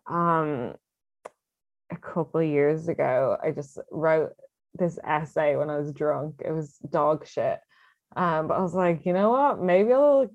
[0.07, 0.74] um,
[1.91, 4.32] a couple of years ago, I just wrote
[4.74, 6.43] this essay when I was drunk.
[6.45, 7.59] It was dog shit.
[8.14, 9.61] Um, but I was like, you know what?
[9.61, 10.30] Maybe I'll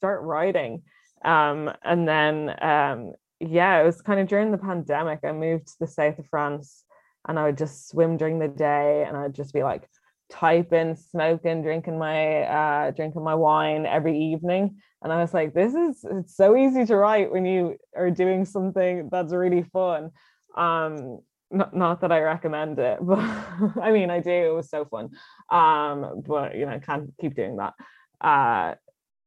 [0.00, 0.82] start writing.
[1.24, 5.20] Um, and then, um, yeah, it was kind of during the pandemic.
[5.24, 6.84] I moved to the south of France
[7.28, 9.86] and I would just swim during the day and I'd just be like
[10.30, 14.76] typing, smoking, drinking my uh, drinking my wine every evening.
[15.02, 18.46] And I was like, this is it's so easy to write when you are doing
[18.46, 20.12] something that's really fun.
[20.56, 21.20] Um,
[21.50, 25.10] not, not that I recommend it, but I mean I do, it was so fun.
[25.50, 27.74] Um, but you know, can't keep doing that.
[28.18, 28.74] Uh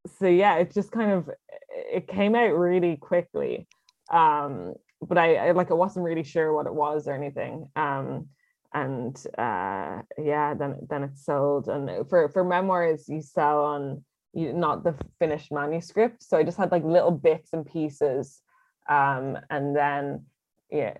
[0.08, 1.30] so yeah, it just kind of
[1.70, 3.68] it came out really quickly.
[4.12, 7.70] Um, but I, I like I wasn't really sure what it was or anything.
[7.76, 8.28] Um,
[8.74, 11.68] and uh, yeah, then then it sold.
[11.68, 16.24] And for for memoirs, you sell on you not the finished manuscript.
[16.24, 18.41] So I just had like little bits and pieces,
[18.89, 20.26] um, and then
[20.72, 20.93] yeah,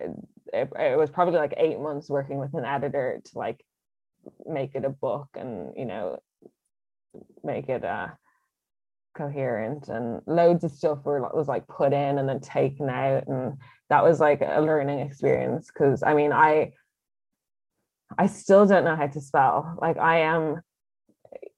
[0.52, 3.64] it, it was probably like eight months working with an editor to like
[4.46, 6.18] make it a book and you know
[7.42, 8.08] make it uh
[9.14, 13.54] coherent and loads of stuff were was like put in and then taken out and
[13.88, 16.72] that was like a learning experience because i mean i
[18.18, 19.78] i still don't know how to spell.
[19.80, 20.60] Like i am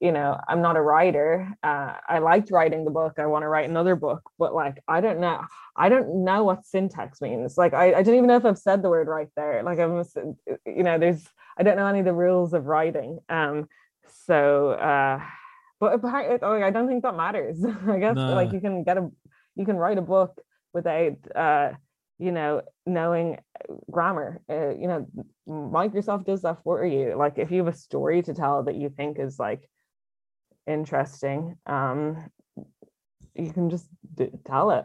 [0.00, 1.48] you know i'm not a writer.
[1.62, 5.00] Uh, i liked writing the book i want to write another book but like i
[5.00, 5.40] don't know
[5.76, 7.56] i don't know what syntax means.
[7.56, 9.62] Like i, I don't even know if i've said the word right there.
[9.62, 10.04] Like i'm
[10.66, 11.26] you know there's
[11.56, 13.18] i don't know any of the rules of writing.
[13.28, 13.68] Um
[14.26, 15.20] so uh
[15.80, 17.64] but I don't think that matters.
[17.88, 18.34] I guess no.
[18.34, 19.10] like you can get a
[19.54, 20.40] you can write a book
[20.72, 21.72] without uh
[22.18, 23.38] you know knowing
[23.90, 24.40] grammar.
[24.48, 25.06] Uh, you know,
[25.48, 27.14] Microsoft does that for you.
[27.16, 29.68] Like if you have a story to tell that you think is like
[30.66, 32.30] interesting, um,
[33.34, 34.84] you can just d- tell it.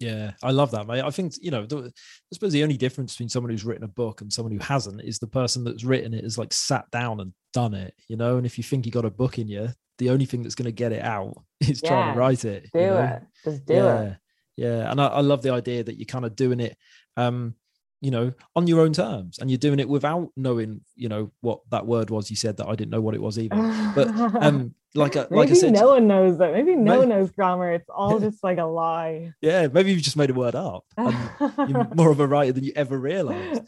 [0.00, 1.04] Yeah, I love that, mate.
[1.04, 3.88] I think you know, the, I suppose the only difference between someone who's written a
[3.88, 7.20] book and someone who hasn't is the person that's written it has like sat down
[7.20, 8.38] and done it, you know.
[8.38, 10.64] And if you think you got a book in you, the only thing that's going
[10.64, 12.70] to get it out is yeah, trying to write it.
[12.72, 13.02] Do you know?
[13.02, 13.22] it.
[13.44, 14.00] Just do yeah.
[14.02, 14.16] it.
[14.56, 14.90] Yeah.
[14.90, 16.76] And I, I, love the idea that you're kind of doing it,
[17.16, 17.54] um,
[18.00, 21.60] you know, on your own terms and you're doing it without knowing, you know, what
[21.70, 23.56] that word was you said that I didn't know what it was either.
[23.94, 24.08] But
[24.42, 26.52] um, like a, like maybe I said, no one knows that.
[26.52, 27.72] Maybe no maybe, one knows grammar.
[27.72, 29.32] It's all just like a lie.
[29.40, 30.84] Yeah, maybe you've just made a word up.
[30.98, 33.62] you're more of a writer than you ever realized.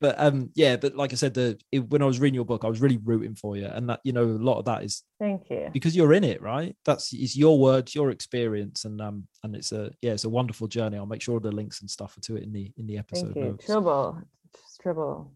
[0.00, 2.64] But um, yeah, but like I said, the it, when I was reading your book,
[2.64, 5.02] I was really rooting for you, and that you know a lot of that is
[5.18, 6.76] thank you because you're in it, right?
[6.84, 10.68] That's it's your words, your experience, and um, and it's a yeah, it's a wonderful
[10.68, 10.96] journey.
[10.96, 13.34] I'll make sure the links and stuff are to it in the in the episode.
[13.34, 13.44] Thank you.
[13.44, 13.66] Notes.
[13.66, 14.22] Trouble,
[14.54, 15.32] just trouble.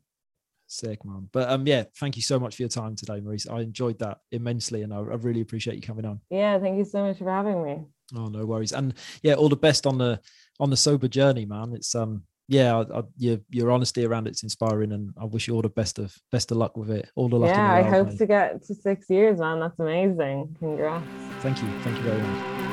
[0.74, 1.28] Sick, man.
[1.32, 3.48] But um, yeah, thank you so much for your time today, Marise.
[3.48, 6.20] I enjoyed that immensely, and I, I really appreciate you coming on.
[6.30, 7.82] Yeah, thank you so much for having me.
[8.16, 8.72] Oh, no worries.
[8.72, 10.20] And yeah, all the best on the
[10.58, 11.74] on the sober journey, man.
[11.74, 15.54] It's um, yeah, I, I, your your honesty around it's inspiring, and I wish you
[15.54, 17.08] all the best of best of luck with it.
[17.14, 17.50] All the luck.
[17.54, 18.18] Yeah, I world, hope mate.
[18.18, 19.60] to get to six years, man.
[19.60, 20.56] That's amazing.
[20.58, 21.06] Congrats.
[21.40, 21.68] Thank you.
[21.82, 22.63] Thank you very much.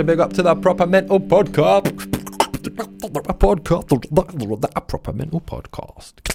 [0.00, 1.82] A big up to the Proper Mental Podcast.
[3.38, 4.88] Podcast.
[4.88, 6.30] Proper Mental Podcast.